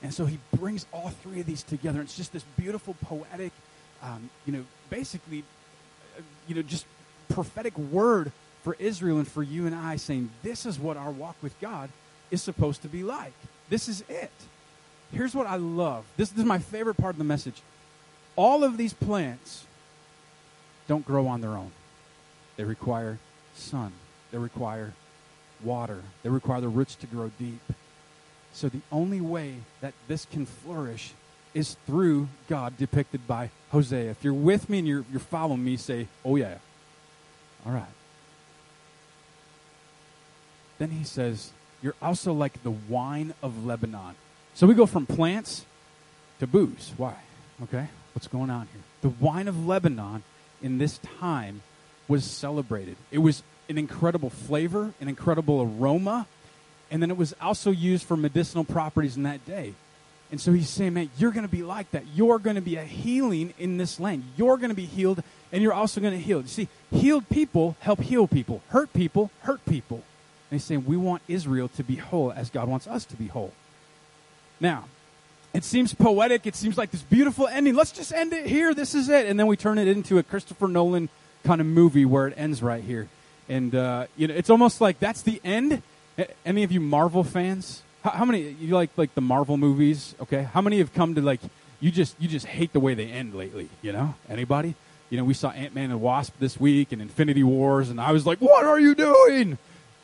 And 0.03 0.13
so 0.13 0.25
he 0.25 0.39
brings 0.55 0.85
all 0.91 1.09
three 1.09 1.39
of 1.39 1.45
these 1.45 1.63
together. 1.63 2.01
It's 2.01 2.15
just 2.15 2.33
this 2.33 2.43
beautiful, 2.57 2.95
poetic, 3.01 3.51
um, 4.03 4.29
you 4.45 4.53
know, 4.53 4.63
basically, 4.89 5.43
uh, 6.17 6.21
you 6.47 6.55
know, 6.55 6.61
just 6.61 6.85
prophetic 7.29 7.77
word 7.77 8.31
for 8.67 8.75
Israel 8.79 9.17
and 9.17 9.25
for 9.25 9.43
you 9.43 9.65
and 9.65 9.73
I 9.73 9.95
saying, 9.95 10.29
this 10.43 10.65
is 10.65 10.77
what 10.77 10.97
our 10.97 11.09
walk 11.09 11.37
with 11.41 11.57
God 11.61 11.89
is 12.31 12.41
supposed 12.41 12.81
to 12.81 12.89
be 12.89 13.01
like. 13.01 13.31
This 13.69 13.87
is 13.87 14.03
it. 14.09 14.29
Here's 15.13 15.33
what 15.33 15.47
I 15.47 15.55
love. 15.55 16.03
This, 16.17 16.31
this 16.31 16.39
is 16.39 16.45
my 16.45 16.59
favorite 16.59 16.95
part 16.95 17.15
of 17.15 17.17
the 17.17 17.23
message. 17.23 17.61
All 18.35 18.65
of 18.65 18.75
these 18.75 18.91
plants 18.91 19.65
don't 20.85 21.05
grow 21.05 21.27
on 21.27 21.39
their 21.39 21.51
own. 21.51 21.71
They 22.57 22.65
require 22.65 23.19
sun. 23.55 23.93
They 24.31 24.37
require 24.37 24.91
water. 25.63 26.03
They 26.23 26.29
require 26.29 26.59
the 26.59 26.67
roots 26.67 26.95
to 26.95 27.07
grow 27.07 27.31
deep. 27.39 27.61
So 28.51 28.67
the 28.67 28.81
only 28.91 29.21
way 29.21 29.59
that 29.79 29.93
this 30.09 30.25
can 30.25 30.45
flourish 30.45 31.13
is 31.53 31.77
through 31.85 32.27
God 32.49 32.75
depicted 32.77 33.27
by 33.27 33.49
Hosea. 33.71 34.11
If 34.11 34.25
you're 34.25 34.33
with 34.33 34.69
me 34.69 34.79
and 34.79 34.87
you're, 34.89 35.05
you're 35.09 35.21
following 35.21 35.63
me, 35.63 35.77
say, 35.77 36.09
oh 36.25 36.35
yeah. 36.35 36.57
All 37.65 37.71
right. 37.71 37.85
Then 40.77 40.91
he 40.91 41.03
says, 41.03 41.51
You're 41.81 41.95
also 42.01 42.33
like 42.33 42.63
the 42.63 42.71
wine 42.71 43.33
of 43.41 43.65
Lebanon. 43.65 44.15
So 44.53 44.67
we 44.67 44.73
go 44.73 44.85
from 44.85 45.05
plants 45.05 45.65
to 46.39 46.47
booze. 46.47 46.93
Why? 46.97 47.15
Okay? 47.63 47.87
What's 48.13 48.27
going 48.27 48.49
on 48.49 48.67
here? 48.73 48.81
The 49.01 49.09
wine 49.09 49.47
of 49.47 49.67
Lebanon 49.67 50.23
in 50.61 50.77
this 50.77 50.99
time 51.19 51.61
was 52.07 52.23
celebrated. 52.23 52.95
It 53.11 53.19
was 53.19 53.43
an 53.69 53.77
incredible 53.77 54.29
flavor, 54.29 54.93
an 55.01 55.07
incredible 55.07 55.61
aroma, 55.61 56.27
and 56.89 57.01
then 57.01 57.11
it 57.11 57.17
was 57.17 57.35
also 57.41 57.69
used 57.69 58.05
for 58.05 58.15
medicinal 58.15 58.63
properties 58.63 59.17
in 59.17 59.23
that 59.23 59.45
day. 59.45 59.73
And 60.31 60.41
so 60.41 60.51
he's 60.51 60.69
saying, 60.69 60.93
man, 60.93 61.09
you're 61.17 61.31
going 61.31 61.45
to 61.45 61.51
be 61.51 61.63
like 61.63 61.91
that. 61.91 62.03
You're 62.13 62.39
going 62.39 62.55
to 62.55 62.61
be 62.61 62.75
a 62.75 62.83
healing 62.83 63.53
in 63.57 63.77
this 63.77 63.99
land. 63.99 64.23
You're 64.35 64.57
going 64.57 64.69
to 64.69 64.75
be 64.75 64.85
healed, 64.85 65.23
and 65.51 65.63
you're 65.63 65.73
also 65.73 66.01
going 66.01 66.13
to 66.13 66.19
heal. 66.19 66.41
You 66.41 66.47
see, 66.47 66.67
healed 66.91 67.29
people 67.29 67.77
help 67.79 68.01
heal 68.01 68.27
people. 68.27 68.61
Hurt 68.69 68.91
people 68.93 69.31
hurt 69.41 69.63
people. 69.65 70.03
And 70.49 70.59
he's 70.59 70.63
saying, 70.63 70.85
we 70.85 70.95
want 70.95 71.21
Israel 71.27 71.67
to 71.75 71.83
be 71.83 71.95
whole 71.95 72.31
as 72.31 72.49
God 72.49 72.67
wants 72.67 72.87
us 72.87 73.03
to 73.05 73.15
be 73.15 73.27
whole. 73.27 73.51
Now, 74.59 74.85
it 75.53 75.63
seems 75.63 75.93
poetic. 75.93 76.47
It 76.47 76.55
seems 76.55 76.77
like 76.77 76.91
this 76.91 77.01
beautiful 77.01 77.47
ending. 77.47 77.75
Let's 77.75 77.91
just 77.91 78.13
end 78.13 78.31
it 78.33 78.45
here. 78.45 78.73
This 78.73 78.95
is 78.95 79.09
it. 79.09 79.27
And 79.27 79.39
then 79.39 79.47
we 79.47 79.57
turn 79.57 79.77
it 79.77 79.87
into 79.87 80.17
a 80.17 80.23
Christopher 80.23 80.67
Nolan 80.67 81.09
kind 81.43 81.59
of 81.59 81.67
movie 81.67 82.05
where 82.05 82.27
it 82.27 82.33
ends 82.37 82.61
right 82.61 82.83
here. 82.83 83.09
And, 83.49 83.73
uh, 83.75 84.07
you 84.15 84.27
know, 84.27 84.33
it's 84.33 84.49
almost 84.49 84.81
like 84.81 84.99
that's 84.99 85.21
the 85.21 85.41
end. 85.43 85.81
Any 86.45 86.63
of 86.63 86.71
you 86.71 86.79
Marvel 86.79 87.23
fans? 87.23 87.81
How, 88.03 88.11
how 88.11 88.25
many, 88.25 88.49
you 88.49 88.73
like, 88.73 88.89
like 88.97 89.15
the 89.15 89.21
Marvel 89.21 89.57
movies? 89.57 90.15
Okay. 90.21 90.43
How 90.43 90.61
many 90.61 90.79
have 90.79 90.93
come 90.93 91.15
to, 91.15 91.21
like, 91.21 91.41
you 91.79 91.91
just, 91.91 92.15
you 92.19 92.27
just 92.27 92.45
hate 92.45 92.73
the 92.73 92.79
way 92.79 92.93
they 92.93 93.07
end 93.07 93.35
lately? 93.35 93.69
You 93.81 93.91
know? 93.91 94.15
Anybody? 94.29 94.75
You 95.09 95.17
know, 95.17 95.23
we 95.23 95.33
saw 95.33 95.51
Ant 95.51 95.73
Man 95.73 95.91
and 95.91 96.01
Wasp 96.01 96.33
this 96.39 96.59
week 96.59 96.91
and 96.91 97.01
Infinity 97.01 97.43
Wars, 97.43 97.89
and 97.89 98.01
I 98.01 98.11
was 98.11 98.25
like, 98.25 98.39
what 98.39 98.65
are 98.65 98.79
you 98.79 98.93
doing? 98.93 99.57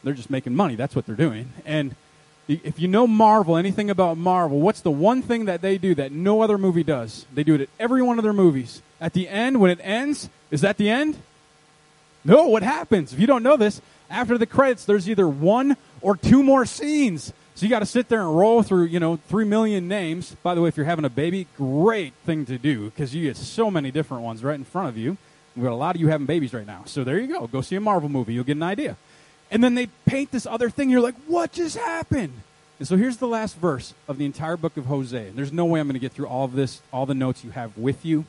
They're 0.04 0.14
just 0.14 0.30
making 0.30 0.56
money. 0.56 0.76
That's 0.76 0.96
what 0.96 1.06
they're 1.06 1.16
doing. 1.16 1.54
And 1.66 1.96
if 2.48 2.80
you 2.80 2.88
know 2.88 3.08
Marvel, 3.08 3.56
anything 3.56 3.90
about 3.90 4.18
Marvel, 4.18 4.60
what's 4.60 4.82
the 4.82 4.92
one 4.92 5.22
thing 5.22 5.46
that 5.46 5.62
they 5.62 5.78
do 5.78 5.96
that 5.96 6.12
no 6.12 6.42
other 6.42 6.58
movie 6.58 6.84
does? 6.84 7.26
They 7.34 7.44
do 7.44 7.56
it 7.56 7.62
at 7.62 7.70
every 7.80 8.02
one 8.02 8.20
of 8.20 8.24
their 8.24 8.34
movies. 8.34 8.82
At 9.00 9.14
the 9.14 9.30
end, 9.30 9.62
when 9.62 9.72
it 9.72 9.80
ends, 9.82 10.30
is 10.52 10.62
that 10.62 10.78
the 10.78 10.90
end? 10.90 11.18
No, 12.26 12.48
what 12.48 12.64
happens? 12.64 13.14
If 13.14 13.20
you 13.20 13.28
don't 13.28 13.44
know 13.44 13.58
this, 13.58 13.82
after 14.10 14.38
the 14.38 14.46
credits, 14.46 14.86
there's 14.86 15.10
either 15.10 15.28
one 15.28 15.78
or 16.02 16.18
two 16.18 16.44
more 16.44 16.66
scenes. 16.66 17.34
So 17.56 17.66
you 17.66 17.70
got 17.70 17.80
to 17.80 17.86
sit 17.86 18.10
there 18.10 18.22
and 18.22 18.38
roll 18.38 18.64
through, 18.64 18.86
you 18.86 19.00
know, 19.00 19.18
three 19.28 19.46
million 19.46 19.88
names. 19.88 20.36
By 20.44 20.56
the 20.56 20.62
way, 20.62 20.70
if 20.70 20.78
you're 20.78 20.86
having 20.86 21.06
a 21.06 21.10
baby, 21.10 21.48
great 21.56 22.14
thing 22.26 22.46
to 22.48 22.58
do 22.58 22.86
because 22.90 23.14
you 23.14 23.24
get 23.24 23.38
so 23.38 23.70
many 23.70 23.92
different 23.92 24.24
ones 24.24 24.44
right 24.44 24.56
in 24.56 24.66
front 24.66 24.90
of 24.90 24.98
you. 24.98 25.18
We've 25.56 25.64
got 25.64 25.72
a 25.72 25.76
lot 25.76 25.96
of 25.96 26.02
you 26.02 26.08
having 26.08 26.26
babies 26.26 26.54
right 26.54 26.66
now. 26.66 26.84
So 26.86 27.04
there 27.04 27.20
you 27.20 27.28
go. 27.28 27.46
Go 27.46 27.62
see 27.62 27.76
a 27.76 27.82
Marvel 27.82 28.10
movie. 28.10 28.34
You'll 28.34 28.44
get 28.44 28.58
an 28.58 28.64
idea. 28.64 28.98
And 29.54 29.64
then 29.64 29.76
they 29.76 29.86
paint 30.08 30.32
this 30.32 30.48
other 30.48 30.72
thing. 30.72 30.90
You're 30.90 31.00
like, 31.00 31.14
what 31.28 31.52
just 31.52 31.78
happened? 31.78 32.34
And 32.80 32.88
so 32.88 32.98
here's 32.98 33.18
the 33.18 33.28
last 33.28 33.56
verse 33.56 33.94
of 34.08 34.18
the 34.18 34.26
entire 34.26 34.58
book 34.58 34.78
of 34.78 34.88
Hosea. 34.88 35.30
There's 35.30 35.54
no 35.54 35.66
way 35.66 35.80
I'm 35.80 35.86
going 35.86 35.94
to 35.94 36.00
get 36.00 36.12
through 36.12 36.26
all 36.26 36.44
of 36.44 36.54
this, 36.54 36.82
all 36.92 37.06
the 37.06 37.14
notes 37.14 37.44
you 37.44 37.52
have 37.52 37.78
with 37.78 38.04
you. 38.04 38.26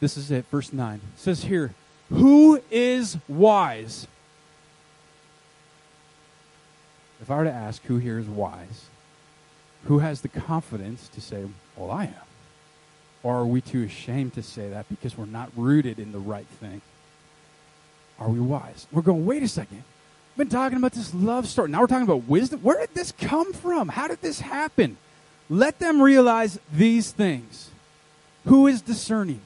This 0.00 0.18
is 0.18 0.30
it, 0.30 0.44
verse 0.50 0.70
9. 0.70 0.96
It 0.96 1.00
says 1.18 1.44
here, 1.44 1.72
Who 2.10 2.60
is 2.70 3.16
wise? 3.26 4.06
If 7.22 7.30
I 7.30 7.38
were 7.38 7.44
to 7.44 7.50
ask 7.50 7.82
who 7.84 7.96
here 7.96 8.18
is 8.18 8.26
wise, 8.26 8.88
who 9.84 10.00
has 10.00 10.20
the 10.20 10.28
confidence 10.28 11.08
to 11.08 11.22
say, 11.22 11.46
Well, 11.74 11.90
I 11.90 12.04
am? 12.04 12.14
Or 13.22 13.36
are 13.36 13.46
we 13.46 13.62
too 13.62 13.84
ashamed 13.84 14.34
to 14.34 14.42
say 14.42 14.68
that 14.68 14.90
because 14.90 15.16
we're 15.16 15.24
not 15.24 15.50
rooted 15.56 15.98
in 15.98 16.12
the 16.12 16.18
right 16.18 16.46
thing? 16.60 16.82
Are 18.18 18.28
we 18.28 18.40
wise? 18.40 18.86
We're 18.92 19.02
going, 19.02 19.24
wait 19.24 19.42
a 19.42 19.48
second 19.48 19.84
been 20.42 20.48
talking 20.48 20.76
about 20.76 20.90
this 20.90 21.14
love 21.14 21.46
story. 21.46 21.70
Now 21.70 21.80
we're 21.80 21.86
talking 21.86 22.02
about 22.02 22.24
wisdom. 22.24 22.58
Where 22.62 22.80
did 22.80 22.94
this 22.94 23.12
come 23.12 23.52
from? 23.52 23.88
How 23.88 24.08
did 24.08 24.20
this 24.22 24.40
happen? 24.40 24.96
Let 25.48 25.78
them 25.78 26.02
realize 26.02 26.58
these 26.72 27.12
things. 27.12 27.70
Who 28.46 28.66
is 28.66 28.82
discerning? 28.82 29.40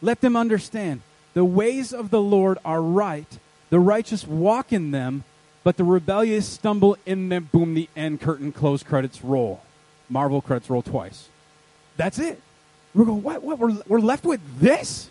Let 0.00 0.20
them 0.20 0.36
understand. 0.36 1.00
The 1.34 1.44
ways 1.44 1.92
of 1.92 2.10
the 2.10 2.20
Lord 2.20 2.58
are 2.64 2.80
right. 2.80 3.26
The 3.70 3.80
righteous 3.80 4.28
walk 4.28 4.72
in 4.72 4.92
them, 4.92 5.24
but 5.64 5.76
the 5.76 5.82
rebellious 5.82 6.46
stumble 6.48 6.96
in 7.04 7.30
them. 7.30 7.48
Boom, 7.50 7.74
the 7.74 7.88
end 7.96 8.20
curtain, 8.20 8.52
close 8.52 8.84
credits 8.84 9.24
roll. 9.24 9.60
Marvel 10.08 10.40
credits 10.40 10.70
roll 10.70 10.82
twice. 10.82 11.28
That's 11.96 12.20
it. 12.20 12.40
We're 12.94 13.06
going, 13.06 13.24
what? 13.24 13.42
what? 13.42 13.58
We're, 13.58 13.76
we're 13.88 13.98
left 13.98 14.24
with 14.24 14.40
this? 14.60 15.10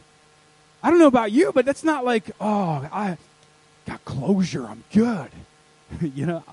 I 0.81 0.89
don't 0.89 0.99
know 0.99 1.07
about 1.07 1.33
you, 1.33 1.51
but 1.51 1.65
that's 1.65 1.83
not 1.83 2.05
like, 2.05 2.31
oh, 2.39 2.87
I, 2.93 3.17
got 3.88 4.04
closure. 4.06 4.67
I'm 4.67 4.84
good. 4.93 5.30
you 6.15 6.26
know, 6.26 6.43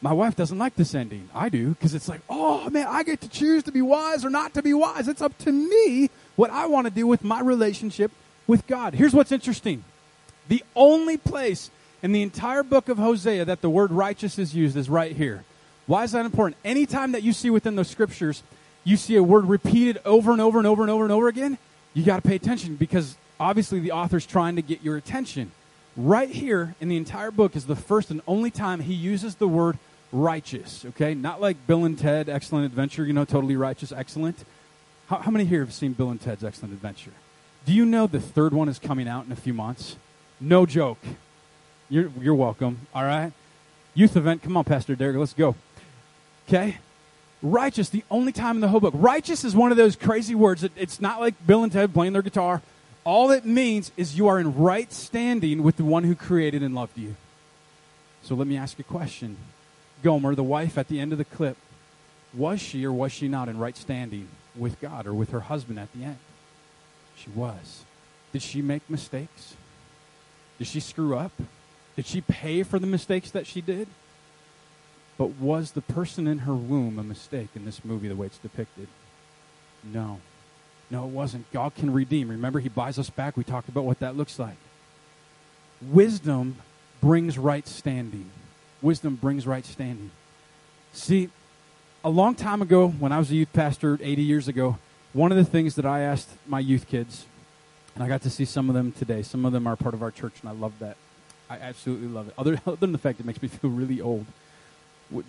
my 0.00 0.12
wife 0.12 0.34
doesn't 0.34 0.58
like 0.58 0.74
this 0.74 0.94
ending. 0.94 1.28
I 1.34 1.48
do 1.48 1.70
because 1.70 1.94
it's 1.94 2.08
like, 2.08 2.20
oh 2.28 2.68
man, 2.70 2.86
I 2.88 3.04
get 3.04 3.20
to 3.22 3.28
choose 3.28 3.62
to 3.64 3.72
be 3.72 3.80
wise 3.80 4.24
or 4.24 4.30
not 4.30 4.54
to 4.54 4.62
be 4.62 4.74
wise. 4.74 5.08
It's 5.08 5.22
up 5.22 5.36
to 5.38 5.52
me 5.52 6.10
what 6.36 6.50
I 6.50 6.66
want 6.66 6.86
to 6.86 6.92
do 6.92 7.06
with 7.06 7.22
my 7.22 7.40
relationship 7.40 8.10
with 8.46 8.66
God. 8.66 8.94
Here's 8.94 9.14
what's 9.14 9.32
interesting 9.32 9.84
the 10.48 10.62
only 10.74 11.16
place 11.16 11.70
in 12.02 12.10
the 12.10 12.22
entire 12.22 12.64
book 12.64 12.88
of 12.88 12.98
Hosea 12.98 13.44
that 13.44 13.60
the 13.60 13.70
word 13.70 13.92
righteous 13.92 14.38
is 14.38 14.54
used 14.54 14.76
is 14.76 14.90
right 14.90 15.14
here. 15.14 15.44
Why 15.86 16.02
is 16.02 16.12
that 16.12 16.24
important? 16.24 16.56
Anytime 16.64 17.12
that 17.12 17.22
you 17.22 17.32
see 17.32 17.48
within 17.48 17.76
the 17.76 17.84
scriptures, 17.84 18.42
you 18.82 18.96
see 18.96 19.14
a 19.14 19.22
word 19.22 19.44
repeated 19.46 20.00
over 20.04 20.32
and 20.32 20.40
over 20.40 20.58
and 20.58 20.66
over 20.66 20.82
and 20.82 20.90
over 20.90 21.04
and 21.04 21.12
over 21.12 21.28
again, 21.28 21.58
you 21.94 22.04
got 22.04 22.16
to 22.16 22.28
pay 22.28 22.34
attention 22.34 22.74
because 22.74 23.16
obviously 23.38 23.78
the 23.78 23.92
author's 23.92 24.26
trying 24.26 24.56
to 24.56 24.62
get 24.62 24.82
your 24.82 24.96
attention. 24.96 25.52
Right 25.96 26.30
here 26.30 26.74
in 26.80 26.88
the 26.88 26.96
entire 26.96 27.30
book 27.30 27.54
is 27.54 27.66
the 27.66 27.76
first 27.76 28.10
and 28.10 28.22
only 28.26 28.50
time 28.50 28.80
he 28.80 28.94
uses 28.94 29.34
the 29.34 29.48
word 29.48 29.78
righteous, 30.10 30.84
okay? 30.90 31.14
Not 31.14 31.40
like 31.40 31.66
Bill 31.66 31.84
and 31.84 31.98
Ted, 31.98 32.28
Excellent 32.28 32.64
Adventure, 32.64 33.04
you 33.04 33.12
know, 33.12 33.24
totally 33.24 33.56
righteous, 33.56 33.92
excellent. 33.92 34.44
How, 35.08 35.18
how, 35.18 35.30
many 35.30 35.44
here 35.44 35.60
have 35.60 35.72
seen 35.72 35.92
Bill 35.92 36.10
and 36.10 36.20
Ted's 36.20 36.44
Excellent 36.44 36.72
Adventure? 36.72 37.12
Do 37.66 37.72
you 37.72 37.84
know 37.84 38.06
the 38.06 38.20
third 38.20 38.54
one 38.54 38.68
is 38.68 38.78
coming 38.78 39.06
out 39.06 39.26
in 39.26 39.32
a 39.32 39.36
few 39.36 39.52
months? 39.52 39.96
No 40.40 40.64
joke. 40.64 40.98
You're, 41.90 42.10
you're 42.20 42.34
welcome, 42.34 42.86
all 42.94 43.04
right? 43.04 43.32
Youth 43.94 44.16
event, 44.16 44.42
come 44.42 44.56
on, 44.56 44.64
Pastor 44.64 44.96
Derek, 44.96 45.16
let's 45.16 45.34
go. 45.34 45.54
Okay? 46.48 46.78
Righteous, 47.42 47.90
the 47.90 48.04
only 48.10 48.32
time 48.32 48.56
in 48.56 48.60
the 48.60 48.68
whole 48.68 48.80
book. 48.80 48.94
Righteous 48.96 49.44
is 49.44 49.54
one 49.54 49.70
of 49.72 49.76
those 49.76 49.96
crazy 49.96 50.34
words. 50.34 50.62
That 50.62 50.72
it's 50.76 51.00
not 51.00 51.20
like 51.20 51.46
Bill 51.46 51.62
and 51.62 51.72
Ted 51.72 51.92
playing 51.92 52.12
their 52.12 52.22
guitar. 52.22 52.62
All 53.04 53.30
it 53.30 53.44
means 53.44 53.90
is 53.96 54.16
you 54.16 54.28
are 54.28 54.38
in 54.38 54.54
right 54.54 54.92
standing 54.92 55.62
with 55.62 55.76
the 55.76 55.84
one 55.84 56.04
who 56.04 56.14
created 56.14 56.62
and 56.62 56.74
loved 56.74 56.96
you. 56.96 57.16
So 58.22 58.34
let 58.34 58.46
me 58.46 58.56
ask 58.56 58.78
you 58.78 58.84
a 58.88 58.92
question. 58.92 59.36
Gomer, 60.02 60.34
the 60.34 60.42
wife 60.44 60.78
at 60.78 60.88
the 60.88 61.00
end 61.00 61.12
of 61.12 61.18
the 61.18 61.24
clip, 61.24 61.56
was 62.32 62.60
she 62.60 62.84
or 62.84 62.92
was 62.92 63.12
she 63.12 63.28
not 63.28 63.48
in 63.48 63.58
right 63.58 63.76
standing 63.76 64.28
with 64.56 64.80
God 64.80 65.06
or 65.06 65.14
with 65.14 65.30
her 65.30 65.40
husband 65.40 65.78
at 65.78 65.92
the 65.92 66.04
end? 66.04 66.18
She 67.16 67.30
was. 67.30 67.84
Did 68.32 68.42
she 68.42 68.62
make 68.62 68.88
mistakes? 68.88 69.54
Did 70.58 70.66
she 70.66 70.80
screw 70.80 71.16
up? 71.16 71.32
Did 71.96 72.06
she 72.06 72.20
pay 72.20 72.62
for 72.62 72.78
the 72.78 72.86
mistakes 72.86 73.30
that 73.32 73.46
she 73.46 73.60
did? 73.60 73.88
But 75.18 75.32
was 75.38 75.72
the 75.72 75.82
person 75.82 76.26
in 76.26 76.40
her 76.40 76.54
womb 76.54 76.98
a 76.98 77.02
mistake 77.02 77.50
in 77.54 77.64
this 77.64 77.84
movie, 77.84 78.08
the 78.08 78.16
way 78.16 78.26
it's 78.26 78.38
depicted? 78.38 78.88
No. 79.84 80.20
No, 80.92 81.04
it 81.04 81.10
wasn't. 81.10 81.50
God 81.52 81.74
can 81.74 81.90
redeem. 81.92 82.28
Remember, 82.28 82.60
He 82.60 82.68
buys 82.68 82.98
us 82.98 83.08
back. 83.08 83.36
We 83.36 83.44
talked 83.44 83.68
about 83.70 83.84
what 83.84 83.98
that 84.00 84.14
looks 84.14 84.38
like. 84.38 84.56
Wisdom 85.80 86.56
brings 87.00 87.38
right 87.38 87.66
standing. 87.66 88.30
Wisdom 88.82 89.16
brings 89.16 89.46
right 89.46 89.64
standing. 89.64 90.10
See, 90.92 91.30
a 92.04 92.10
long 92.10 92.34
time 92.34 92.60
ago, 92.60 92.88
when 92.88 93.10
I 93.10 93.18
was 93.18 93.30
a 93.30 93.34
youth 93.34 93.52
pastor 93.54 93.98
80 94.02 94.22
years 94.22 94.48
ago, 94.48 94.76
one 95.14 95.32
of 95.32 95.38
the 95.38 95.44
things 95.44 95.76
that 95.76 95.86
I 95.86 96.00
asked 96.00 96.28
my 96.46 96.60
youth 96.60 96.86
kids, 96.86 97.24
and 97.94 98.04
I 98.04 98.08
got 98.08 98.20
to 98.22 98.30
see 98.30 98.44
some 98.44 98.68
of 98.68 98.74
them 98.74 98.92
today, 98.92 99.22
some 99.22 99.46
of 99.46 99.52
them 99.52 99.66
are 99.66 99.76
part 99.76 99.94
of 99.94 100.02
our 100.02 100.10
church, 100.10 100.34
and 100.42 100.50
I 100.50 100.52
love 100.52 100.78
that. 100.80 100.98
I 101.48 101.56
absolutely 101.56 102.08
love 102.08 102.28
it. 102.28 102.34
Other, 102.36 102.60
other 102.66 102.76
than 102.76 102.92
the 102.92 102.98
fact 102.98 103.18
it 103.18 103.24
makes 103.26 103.40
me 103.40 103.48
feel 103.48 103.70
really 103.70 104.00
old 104.00 104.26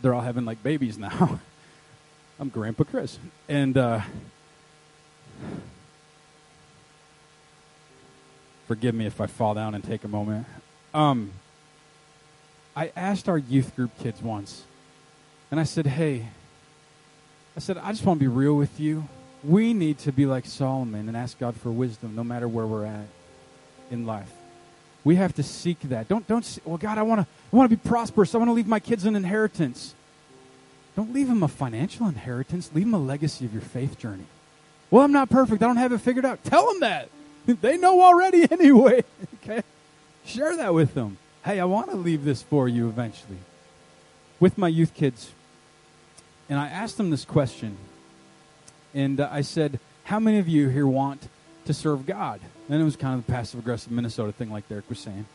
they're 0.02 0.14
all 0.14 0.22
having 0.22 0.46
like 0.46 0.64
babies 0.64 0.98
now. 0.98 1.40
I'm 2.40 2.50
Grandpa 2.50 2.84
Chris. 2.84 3.20
And 3.48 3.78
uh, 3.78 4.02
forgive 8.68 8.96
me 8.96 9.06
if 9.06 9.22
I 9.22 9.28
fall 9.28 9.54
down 9.54 9.76
and 9.76 9.84
take 9.84 10.04
a 10.04 10.08
moment. 10.08 10.48
Um, 10.94 11.32
I 12.76 12.92
asked 12.96 13.30
our 13.30 13.38
youth 13.38 13.76
group 13.76 13.92
kids 14.00 14.22
once, 14.22 14.64
and 15.52 15.60
I 15.60 15.64
said, 15.64 15.86
Hey, 15.86 16.28
I 17.56 17.60
said, 17.60 17.78
I 17.78 17.92
just 17.92 18.04
want 18.04 18.20
to 18.20 18.24
be 18.24 18.28
real 18.28 18.56
with 18.56 18.80
you. 18.80 19.08
We 19.44 19.74
need 19.74 20.00
to 20.00 20.12
be 20.12 20.26
like 20.26 20.46
Solomon 20.46 21.08
and 21.08 21.16
ask 21.16 21.38
God 21.38 21.56
for 21.56 21.70
wisdom 21.70 22.16
no 22.16 22.24
matter 22.24 22.48
where 22.48 22.66
we're 22.66 22.86
at 22.86 23.06
in 23.92 24.06
life. 24.06 24.32
We 25.04 25.18
have 25.18 25.36
to 25.36 25.44
seek 25.44 25.80
that. 25.82 26.08
Don't 26.08 26.26
don't. 26.28 26.60
Well, 26.64 26.78
God, 26.78 26.98
I 26.98 27.04
want 27.04 27.22
to. 27.22 27.28
I 27.52 27.56
want 27.56 27.70
to 27.70 27.76
be 27.76 27.90
prosperous. 27.90 28.34
I 28.34 28.38
want 28.38 28.50
to 28.50 28.54
leave 28.54 28.68
my 28.68 28.80
kids 28.80 29.06
an 29.06 29.16
inheritance. 29.16 29.94
Don't 30.96 31.14
leave 31.14 31.28
them 31.28 31.44
a 31.44 31.48
financial 31.48 32.08
inheritance. 32.08 32.72
Leave 32.74 32.86
them 32.86 32.94
a 32.94 33.00
legacy 33.00 33.46
of 33.46 33.54
your 33.54 33.62
faith 33.62 34.00
journey. 34.00 34.26
Well, 34.94 35.04
I'm 35.04 35.12
not 35.12 35.32
perfect. 35.32 35.64
I 35.64 35.66
don't 35.66 35.78
have 35.78 35.92
it 35.92 36.02
figured 36.02 36.24
out. 36.24 36.44
Tell 36.44 36.68
them 36.68 36.82
that. 36.82 37.10
They 37.62 37.78
know 37.78 38.02
already 38.02 38.48
anyway. 38.52 39.04
okay, 39.44 39.64
share 40.24 40.56
that 40.56 40.74
with 40.74 40.94
them. 40.94 41.18
Hey, 41.44 41.60
I 41.60 41.66
want 41.66 41.90
to 41.90 41.98
leave 41.98 42.24
this 42.24 42.44
for 42.44 42.70
you 42.70 42.88
eventually. 42.88 43.40
With 44.40 44.56
my 44.58 44.68
youth 44.68 44.94
kids, 44.94 45.32
and 46.48 46.60
I 46.60 46.68
asked 46.68 46.98
them 46.98 47.10
this 47.10 47.26
question, 47.26 47.76
and 48.94 49.20
uh, 49.20 49.28
I 49.32 49.42
said, 49.42 49.80
"How 50.06 50.20
many 50.20 50.38
of 50.38 50.48
you 50.48 50.70
here 50.70 50.88
want 50.88 51.28
to 51.66 51.74
serve 51.74 52.06
God?" 52.06 52.40
And 52.70 52.80
it 52.80 52.86
was 52.86 52.96
kind 52.96 53.20
of 53.20 53.26
the 53.26 53.32
passive 53.32 53.60
aggressive 53.60 53.92
Minnesota 53.92 54.32
thing, 54.32 54.52
like 54.52 54.70
Derek 54.70 54.88
was 54.88 55.00
saying. 55.00 55.26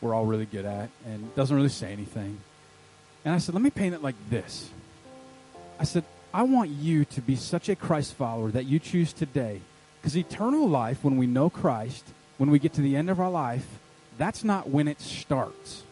We're 0.00 0.14
all 0.14 0.26
really 0.26 0.46
good 0.46 0.64
at, 0.64 0.88
and 1.04 1.34
doesn't 1.34 1.54
really 1.54 1.68
say 1.68 1.92
anything. 1.92 2.38
And 3.24 3.34
I 3.34 3.38
said, 3.38 3.54
let 3.54 3.62
me 3.62 3.70
paint 3.70 3.94
it 3.94 4.02
like 4.02 4.16
this. 4.30 4.70
I 5.78 5.84
said, 5.84 6.04
I 6.34 6.42
want 6.44 6.70
you 6.70 7.04
to 7.06 7.20
be 7.20 7.36
such 7.36 7.68
a 7.68 7.76
Christ 7.76 8.14
follower 8.14 8.50
that 8.50 8.66
you 8.66 8.78
choose 8.78 9.12
today. 9.12 9.60
Because 10.00 10.16
eternal 10.16 10.68
life, 10.68 11.04
when 11.04 11.16
we 11.16 11.26
know 11.26 11.50
Christ, 11.50 12.04
when 12.38 12.50
we 12.50 12.58
get 12.58 12.72
to 12.74 12.80
the 12.80 12.96
end 12.96 13.10
of 13.10 13.20
our 13.20 13.30
life, 13.30 13.66
that's 14.18 14.42
not 14.42 14.68
when 14.68 14.88
it 14.88 15.00
starts. 15.00 15.82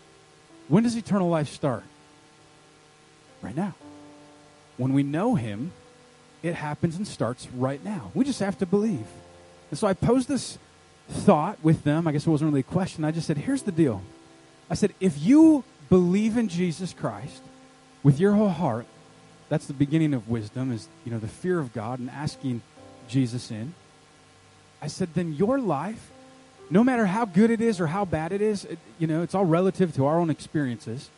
When 0.69 0.83
does 0.83 0.97
eternal 0.97 1.29
life 1.29 1.49
start? 1.49 1.85
Right 3.43 3.57
now. 3.57 3.75
When 4.77 4.93
we 4.93 5.03
know 5.03 5.35
Him, 5.35 5.73
it 6.43 6.55
happens 6.55 6.97
and 6.97 7.07
starts 7.07 7.49
right 7.55 7.85
now. 7.85 8.11
We 8.15 8.25
just 8.25 8.41
have 8.41 8.59
to 8.59 8.67
believe. 8.67 9.07
And 9.71 9.79
so 9.79 9.87
I 9.87 9.93
posed 9.93 10.29
this 10.29 10.59
thought 11.09 11.59
with 11.63 11.85
them. 11.85 12.09
I 12.09 12.13
guess 12.13 12.27
it 12.27 12.31
wasn't 12.31 12.51
really 12.51 12.61
a 12.61 12.65
question. 12.65 13.05
I 13.05 13.11
just 13.11 13.27
said, 13.27 13.37
here's 13.37 13.63
the 13.63 13.73
deal. 13.73 14.03
I 14.71 14.75
said, 14.75 14.95
if 15.01 15.21
you 15.21 15.65
believe 15.89 16.37
in 16.37 16.49
Jesus 16.49 16.93
Christ 16.93 17.43
with 18.03 18.19
your 18.19 18.33
whole 18.33 18.49
heart, 18.49 18.87
that's 19.51 19.67
the 19.67 19.75
beginning 19.75 20.15
of 20.15 20.31
wisdom, 20.31 20.73
is 20.73 20.89
you 21.05 21.13
know 21.13 21.19
the 21.19 21.29
fear 21.29 21.59
of 21.59 21.75
God 21.75 21.99
and 21.99 22.09
asking 22.09 22.63
Jesus 23.07 23.51
in. 23.51 23.75
I 24.81 24.87
said, 24.87 25.11
then 25.13 25.35
your 25.35 25.59
life, 25.59 26.11
no 26.71 26.83
matter 26.83 27.05
how 27.05 27.27
good 27.27 27.51
it 27.51 27.61
is 27.61 27.81
or 27.81 27.89
how 27.89 28.07
bad 28.07 28.33
it 28.33 28.41
is, 28.41 28.65
it, 28.65 28.79
you 28.99 29.07
know, 29.07 29.23
it's 29.23 29.35
all 29.35 29.45
relative 29.45 29.95
to 29.97 30.07
our 30.07 30.19
own 30.19 30.31
experiences. 30.31 31.11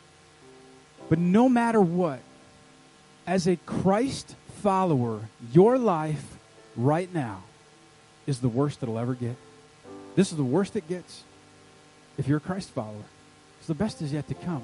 But 1.09 1.19
no 1.19 1.49
matter 1.49 1.81
what, 1.81 2.21
as 3.27 3.47
a 3.47 3.57
Christ 3.57 4.35
follower, 4.63 5.29
your 5.53 5.79
life 5.79 6.39
right 6.77 7.13
now 7.13 7.43
is 8.27 8.41
the 8.41 8.49
worst 8.49 8.83
it'll 8.83 8.99
ever 8.99 9.15
get. 9.15 9.37
This 10.17 10.33
is 10.33 10.37
the 10.37 10.43
worst 10.45 10.75
it 10.75 10.89
gets 10.89 11.23
if 12.19 12.27
you're 12.27 12.39
a 12.39 12.41
Christ 12.41 12.71
follower. 12.71 13.05
Because 13.55 13.69
the 13.69 13.75
best 13.75 14.03
is 14.03 14.13
yet 14.13 14.27
to 14.29 14.35
come. 14.35 14.63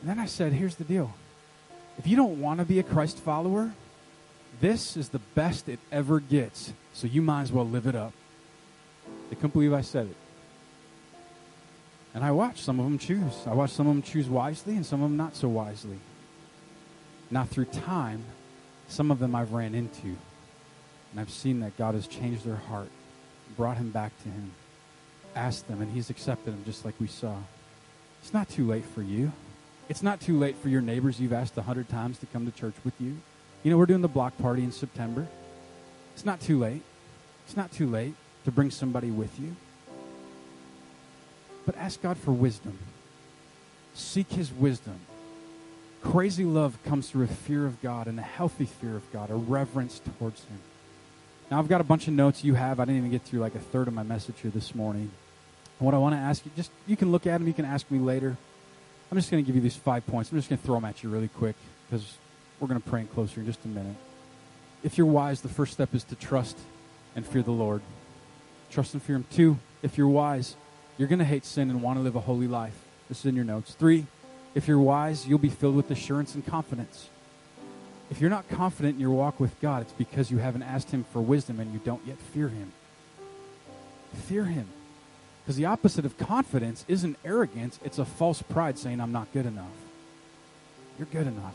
And 0.00 0.10
then 0.10 0.18
I 0.18 0.26
said, 0.26 0.52
here's 0.52 0.74
the 0.74 0.84
deal. 0.84 1.14
If 1.98 2.06
you 2.06 2.16
don't 2.16 2.40
want 2.40 2.60
to 2.60 2.66
be 2.66 2.78
a 2.78 2.82
Christ 2.82 3.18
follower, 3.18 3.72
this 4.60 4.96
is 4.96 5.10
the 5.10 5.18
best 5.34 5.68
it 5.68 5.78
ever 5.90 6.20
gets. 6.20 6.72
So 6.92 7.06
you 7.06 7.22
might 7.22 7.42
as 7.42 7.52
well 7.52 7.68
live 7.68 7.86
it 7.86 7.94
up. 7.94 8.12
They 9.28 9.36
couldn't 9.36 9.52
believe 9.52 9.72
I 9.72 9.80
said 9.80 10.06
it. 10.06 10.16
And 12.14 12.22
I 12.22 12.30
watched 12.30 12.64
some 12.64 12.78
of 12.78 12.84
them 12.84 12.98
choose. 12.98 13.34
I 13.46 13.54
watched 13.54 13.74
some 13.74 13.86
of 13.86 13.94
them 13.94 14.02
choose 14.02 14.28
wisely 14.28 14.76
and 14.76 14.84
some 14.84 15.02
of 15.02 15.08
them 15.10 15.16
not 15.16 15.34
so 15.34 15.48
wisely. 15.48 15.98
Now, 17.30 17.44
through 17.44 17.64
time, 17.66 18.24
some 18.88 19.10
of 19.10 19.18
them 19.18 19.34
I've 19.34 19.52
ran 19.52 19.74
into. 19.74 20.16
And 21.10 21.20
I've 21.20 21.30
seen 21.30 21.60
that 21.60 21.76
God 21.78 21.94
has 21.94 22.06
changed 22.06 22.44
their 22.44 22.56
heart 22.56 22.90
brought 23.56 23.76
him 23.76 23.90
back 23.90 24.16
to 24.22 24.28
him, 24.28 24.52
asked 25.34 25.68
them, 25.68 25.80
and 25.80 25.90
he's 25.92 26.10
accepted 26.10 26.52
them 26.52 26.62
just 26.64 26.84
like 26.84 26.94
we 26.98 27.06
saw. 27.06 27.36
It's 28.22 28.32
not 28.32 28.48
too 28.48 28.66
late 28.66 28.84
for 28.84 29.02
you. 29.02 29.32
It's 29.88 30.02
not 30.02 30.20
too 30.20 30.38
late 30.38 30.56
for 30.56 30.68
your 30.68 30.80
neighbors 30.80 31.20
you've 31.20 31.32
asked 31.32 31.56
a 31.58 31.62
hundred 31.62 31.88
times 31.88 32.18
to 32.18 32.26
come 32.26 32.46
to 32.46 32.52
church 32.52 32.74
with 32.84 32.94
you. 33.00 33.18
You 33.62 33.70
know, 33.70 33.78
we're 33.78 33.86
doing 33.86 34.02
the 34.02 34.08
block 34.08 34.36
party 34.38 34.62
in 34.62 34.72
September. 34.72 35.26
It's 36.14 36.24
not 36.24 36.40
too 36.40 36.58
late. 36.58 36.82
It's 37.46 37.56
not 37.56 37.72
too 37.72 37.86
late 37.86 38.14
to 38.44 38.50
bring 38.50 38.70
somebody 38.70 39.10
with 39.10 39.38
you. 39.38 39.56
But 41.66 41.76
ask 41.76 42.02
God 42.02 42.16
for 42.16 42.32
wisdom. 42.32 42.78
Seek 43.94 44.32
His 44.32 44.52
wisdom. 44.52 45.00
Crazy 46.02 46.44
love 46.44 46.76
comes 46.84 47.10
through 47.10 47.24
a 47.24 47.28
fear 47.28 47.66
of 47.66 47.80
God 47.80 48.08
and 48.08 48.18
a 48.18 48.22
healthy 48.22 48.64
fear 48.64 48.96
of 48.96 49.12
God, 49.12 49.30
a 49.30 49.34
reverence 49.34 50.00
towards 50.18 50.40
Him. 50.44 50.58
Now, 51.50 51.58
I've 51.58 51.68
got 51.68 51.80
a 51.80 51.84
bunch 51.84 52.08
of 52.08 52.14
notes 52.14 52.42
you 52.42 52.54
have. 52.54 52.80
I 52.80 52.84
didn't 52.84 52.98
even 52.98 53.10
get 53.10 53.22
through 53.22 53.40
like 53.40 53.54
a 53.54 53.60
third 53.60 53.86
of 53.86 53.94
my 53.94 54.02
message 54.02 54.40
here 54.40 54.50
this 54.50 54.74
morning. 54.74 55.10
And 55.78 55.86
what 55.86 55.94
I 55.94 55.98
want 55.98 56.14
to 56.14 56.18
ask 56.18 56.44
you, 56.44 56.50
just 56.56 56.70
you 56.86 56.96
can 56.96 57.12
look 57.12 57.26
at 57.26 57.38
them, 57.38 57.46
you 57.46 57.54
can 57.54 57.64
ask 57.64 57.88
me 57.90 57.98
later. 57.98 58.36
I'm 59.12 59.18
just 59.18 59.30
going 59.30 59.44
to 59.44 59.46
give 59.46 59.54
you 59.54 59.60
these 59.60 59.76
five 59.76 60.06
points. 60.06 60.32
I'm 60.32 60.38
just 60.38 60.48
going 60.48 60.58
to 60.58 60.64
throw 60.64 60.76
them 60.76 60.86
at 60.86 61.02
you 61.02 61.10
really 61.10 61.28
quick 61.28 61.54
because 61.86 62.16
we're 62.58 62.66
going 62.66 62.80
to 62.80 62.88
pray 62.88 63.00
and 63.00 63.12
close 63.12 63.36
in 63.36 63.44
just 63.44 63.62
a 63.66 63.68
minute. 63.68 63.96
If 64.82 64.96
you're 64.96 65.06
wise, 65.06 65.42
the 65.42 65.50
first 65.50 65.74
step 65.74 65.94
is 65.94 66.02
to 66.04 66.14
trust 66.14 66.58
and 67.14 67.26
fear 67.26 67.42
the 67.42 67.50
Lord. 67.50 67.82
Trust 68.70 68.94
and 68.94 69.02
fear 69.02 69.16
Him. 69.16 69.26
Two, 69.30 69.58
if 69.82 69.98
you're 69.98 70.08
wise, 70.08 70.56
you're 70.96 71.08
going 71.08 71.18
to 71.18 71.26
hate 71.26 71.44
sin 71.44 71.68
and 71.68 71.82
want 71.82 71.98
to 71.98 72.02
live 72.02 72.16
a 72.16 72.20
holy 72.20 72.48
life. 72.48 72.72
This 73.10 73.20
is 73.20 73.26
in 73.26 73.36
your 73.36 73.44
notes. 73.44 73.74
Three, 73.74 74.06
if 74.54 74.66
you're 74.66 74.78
wise, 74.78 75.26
you'll 75.26 75.38
be 75.38 75.50
filled 75.50 75.76
with 75.76 75.90
assurance 75.90 76.34
and 76.34 76.46
confidence. 76.46 77.10
If 78.10 78.18
you're 78.18 78.30
not 78.30 78.48
confident 78.48 78.94
in 78.94 79.00
your 79.02 79.10
walk 79.10 79.38
with 79.38 79.60
God, 79.60 79.82
it's 79.82 79.92
because 79.92 80.30
you 80.30 80.38
haven't 80.38 80.62
asked 80.62 80.90
Him 80.90 81.04
for 81.12 81.20
wisdom 81.20 81.60
and 81.60 81.70
you 81.74 81.80
don't 81.84 82.00
yet 82.06 82.16
fear 82.16 82.48
Him. 82.48 82.72
Fear 84.26 84.44
Him. 84.46 84.68
Because 85.42 85.56
the 85.56 85.66
opposite 85.66 86.04
of 86.04 86.16
confidence 86.18 86.84
isn't 86.86 87.16
arrogance, 87.24 87.78
it's 87.84 87.98
a 87.98 88.04
false 88.04 88.42
pride 88.42 88.78
saying, 88.78 89.00
I'm 89.00 89.12
not 89.12 89.32
good 89.32 89.46
enough. 89.46 89.66
You're 90.98 91.06
good 91.06 91.26
enough. 91.26 91.54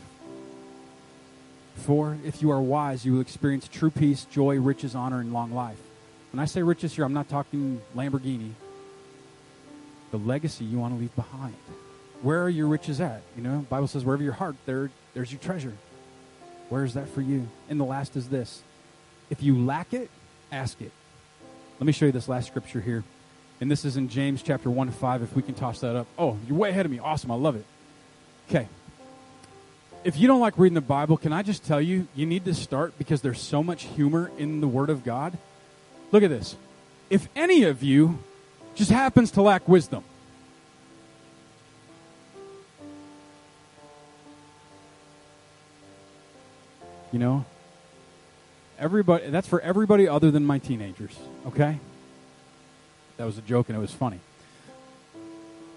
Four, 1.76 2.18
if 2.24 2.42
you 2.42 2.50
are 2.50 2.60
wise, 2.60 3.04
you 3.06 3.14
will 3.14 3.20
experience 3.20 3.68
true 3.68 3.90
peace, 3.90 4.24
joy, 4.24 4.58
riches, 4.58 4.94
honor, 4.94 5.20
and 5.20 5.32
long 5.32 5.52
life. 5.52 5.78
When 6.32 6.40
I 6.40 6.44
say 6.44 6.62
riches 6.62 6.94
here, 6.94 7.04
I'm 7.04 7.14
not 7.14 7.28
talking 7.28 7.80
Lamborghini. 7.96 8.50
The 10.10 10.18
legacy 10.18 10.64
you 10.64 10.78
want 10.78 10.94
to 10.94 11.00
leave 11.00 11.14
behind. 11.14 11.54
Where 12.20 12.42
are 12.42 12.48
your 12.48 12.66
riches 12.66 13.00
at? 13.00 13.22
You 13.36 13.42
know, 13.42 13.66
Bible 13.70 13.86
says 13.86 14.04
wherever 14.04 14.22
your 14.22 14.32
heart, 14.32 14.56
there, 14.66 14.90
there's 15.14 15.30
your 15.30 15.40
treasure. 15.40 15.74
Where 16.68 16.84
is 16.84 16.94
that 16.94 17.08
for 17.08 17.22
you? 17.22 17.48
And 17.70 17.78
the 17.80 17.84
last 17.84 18.16
is 18.16 18.28
this 18.28 18.62
if 19.30 19.42
you 19.42 19.56
lack 19.58 19.94
it, 19.94 20.10
ask 20.50 20.80
it. 20.80 20.92
Let 21.78 21.86
me 21.86 21.92
show 21.92 22.06
you 22.06 22.12
this 22.12 22.28
last 22.28 22.48
scripture 22.48 22.80
here. 22.80 23.04
And 23.60 23.70
this 23.70 23.84
is 23.84 23.96
in 23.96 24.08
James 24.08 24.42
chapter 24.42 24.70
1 24.70 24.90
5, 24.90 25.22
if 25.22 25.34
we 25.34 25.42
can 25.42 25.54
toss 25.54 25.80
that 25.80 25.96
up. 25.96 26.06
Oh, 26.18 26.38
you're 26.46 26.56
way 26.56 26.70
ahead 26.70 26.86
of 26.86 26.92
me. 26.92 26.98
Awesome. 27.00 27.30
I 27.30 27.34
love 27.34 27.56
it. 27.56 27.64
Okay. 28.48 28.66
if 30.04 30.16
you 30.16 30.26
don't 30.26 30.40
like 30.40 30.56
reading 30.56 30.74
the 30.74 30.80
Bible, 30.80 31.16
can 31.16 31.32
I 31.32 31.42
just 31.42 31.64
tell 31.64 31.80
you, 31.80 32.06
you 32.14 32.24
need 32.24 32.44
to 32.46 32.54
start 32.54 32.96
because 32.98 33.20
there's 33.20 33.40
so 33.40 33.62
much 33.62 33.84
humor 33.84 34.30
in 34.38 34.60
the 34.60 34.68
Word 34.68 34.90
of 34.90 35.04
God. 35.04 35.36
Look 36.12 36.22
at 36.22 36.30
this. 36.30 36.56
If 37.10 37.28
any 37.36 37.64
of 37.64 37.82
you 37.82 38.18
just 38.74 38.90
happens 38.90 39.32
to 39.32 39.42
lack 39.42 39.68
wisdom, 39.68 40.04
you 47.12 47.18
know, 47.18 47.44
everybody, 48.78 49.28
that's 49.30 49.48
for 49.48 49.60
everybody 49.60 50.06
other 50.06 50.30
than 50.30 50.44
my 50.44 50.58
teenagers, 50.58 51.18
okay? 51.46 51.78
That 53.18 53.24
was 53.24 53.36
a 53.36 53.42
joke 53.42 53.68
and 53.68 53.76
it 53.76 53.80
was 53.80 53.92
funny. 53.92 54.20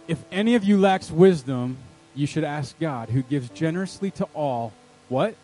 If 0.08 0.24
any 0.32 0.56
of 0.56 0.64
you 0.64 0.78
lacks 0.80 1.12
wisdom, 1.12 1.78
you 2.16 2.28
should 2.28 2.44
ask 2.44 2.80
God, 2.80 3.10
who 3.10 3.24
gives 3.24 3.50
generously 3.50 4.12
to 4.12 4.26
all, 4.34 4.74
what? 5.10 5.36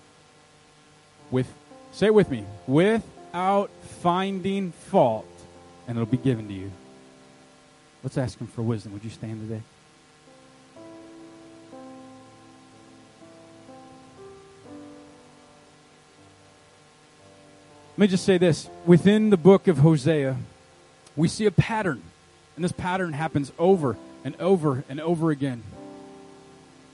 With, 1.32 1.52
say 1.92 2.08
it 2.08 2.14
with 2.14 2.30
me, 2.30 2.46
without 2.68 3.70
finding 4.02 4.72
fault, 4.72 5.28
and 5.88 5.98
it'll 5.98 6.06
be 6.06 6.18
given 6.18 6.48
to 6.48 6.54
you. 6.54 6.72
Let's 8.04 8.18
ask 8.18 8.40
Him 8.40 8.48
for 8.48 8.62
wisdom. 8.62 8.94
Would 8.94 9.04
you 9.04 9.10
stand 9.10 9.42
today? 9.48 9.62
Let 17.98 18.02
me 18.02 18.08
just 18.08 18.26
say 18.26 18.38
this. 18.38 18.70
Within 18.86 19.32
the 19.32 19.38
book 19.38 19.68
of 19.68 19.80
Hosea, 19.80 20.38
we 21.18 21.28
see 21.28 21.48
a 21.48 21.52
pattern, 21.52 22.02
and 22.56 22.64
this 22.64 22.72
pattern 22.72 23.12
happens 23.12 23.52
over 23.60 23.98
and 24.24 24.40
over 24.40 24.86
and 24.88 25.02
over 25.02 25.32
again. 25.32 25.64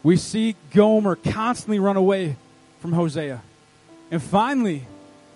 We 0.01 0.17
see 0.17 0.55
Gomer 0.73 1.15
constantly 1.15 1.77
run 1.77 1.97
away 1.97 2.37
from 2.79 2.93
Hosea. 2.93 3.41
And 4.09 4.23
finally, 4.23 4.87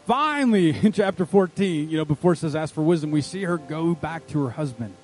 finally, 0.06 0.70
in 0.84 0.94
chapter 0.94 1.26
14, 1.26 1.90
you 1.90 1.98
know, 1.98 2.06
before 2.06 2.34
it 2.34 2.38
says 2.38 2.56
ask 2.56 2.74
for 2.74 2.82
wisdom, 2.82 3.12
we 3.12 3.22
see 3.22 3.44
her 3.44 3.58
go 3.58 3.94
back 3.94 4.26
to 4.28 4.44
her 4.46 4.52
husband. 4.52 4.96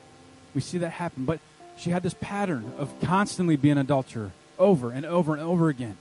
We 0.55 0.61
see 0.61 0.79
that 0.79 0.91
happen. 0.91 1.25
But 1.25 1.39
she 1.77 1.89
had 1.89 2.03
this 2.03 2.15
pattern 2.19 2.73
of 2.77 2.93
constantly 3.01 3.55
being 3.57 3.77
adulterer 3.77 4.31
over 4.57 4.91
and 4.91 5.05
over 5.05 5.33
and 5.33 5.41
over 5.41 5.69
again. 5.69 5.97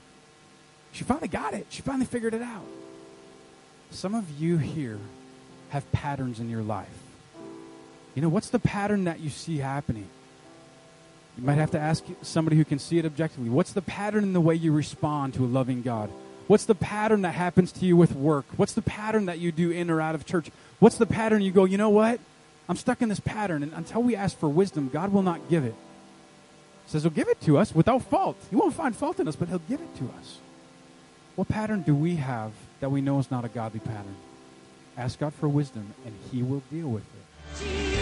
She 0.92 1.04
finally 1.04 1.28
got 1.28 1.54
it. 1.54 1.66
She 1.70 1.82
finally 1.82 2.06
figured 2.06 2.34
it 2.34 2.42
out. 2.42 2.66
Some 3.90 4.14
of 4.14 4.30
you 4.38 4.58
here 4.58 4.98
have 5.70 5.90
patterns 5.92 6.38
in 6.38 6.50
your 6.50 6.62
life. 6.62 6.88
You 8.14 8.22
know, 8.22 8.28
what's 8.28 8.50
the 8.50 8.58
pattern 8.58 9.04
that 9.04 9.20
you 9.20 9.30
see 9.30 9.58
happening? 9.58 10.08
You 11.38 11.44
might 11.44 11.54
have 11.54 11.70
to 11.70 11.78
ask 11.78 12.04
somebody 12.20 12.56
who 12.56 12.64
can 12.64 12.78
see 12.78 12.98
it 12.98 13.06
objectively. 13.06 13.48
What's 13.48 13.72
the 13.72 13.82
pattern 13.82 14.22
in 14.22 14.32
the 14.32 14.40
way 14.40 14.54
you 14.54 14.72
respond 14.72 15.34
to 15.34 15.44
a 15.44 15.46
loving 15.46 15.82
God? 15.82 16.10
What's 16.46 16.66
the 16.66 16.74
pattern 16.74 17.22
that 17.22 17.34
happens 17.34 17.72
to 17.72 17.86
you 17.86 17.96
with 17.96 18.14
work? 18.14 18.44
What's 18.56 18.74
the 18.74 18.82
pattern 18.82 19.26
that 19.26 19.38
you 19.38 19.52
do 19.52 19.70
in 19.70 19.90
or 19.90 20.00
out 20.00 20.14
of 20.14 20.26
church? 20.26 20.50
What's 20.80 20.98
the 20.98 21.06
pattern 21.06 21.40
you 21.40 21.52
go, 21.52 21.64
you 21.64 21.78
know 21.78 21.88
what? 21.88 22.20
I'm 22.68 22.76
stuck 22.76 23.02
in 23.02 23.08
this 23.08 23.20
pattern, 23.20 23.62
and 23.62 23.72
until 23.72 24.02
we 24.02 24.14
ask 24.14 24.38
for 24.38 24.48
wisdom, 24.48 24.88
God 24.92 25.12
will 25.12 25.22
not 25.22 25.48
give 25.48 25.64
it. 25.64 25.74
He 26.84 26.90
says 26.90 27.02
He'll 27.02 27.10
give 27.10 27.28
it 27.28 27.40
to 27.42 27.58
us 27.58 27.74
without 27.74 28.02
fault. 28.02 28.36
He 28.50 28.56
won't 28.56 28.74
find 28.74 28.94
fault 28.94 29.18
in 29.20 29.28
us, 29.28 29.36
but 29.36 29.48
He'll 29.48 29.58
give 29.60 29.80
it 29.80 29.96
to 29.96 30.04
us. 30.18 30.38
What 31.34 31.48
pattern 31.48 31.82
do 31.82 31.94
we 31.94 32.16
have 32.16 32.52
that 32.80 32.90
we 32.90 33.00
know 33.00 33.18
is 33.18 33.30
not 33.30 33.44
a 33.44 33.48
godly 33.48 33.80
pattern? 33.80 34.16
Ask 34.96 35.18
God 35.18 35.32
for 35.34 35.48
wisdom, 35.48 35.94
and 36.04 36.14
He 36.30 36.42
will 36.42 36.62
deal 36.70 36.88
with 36.88 37.04
it. 37.04 38.01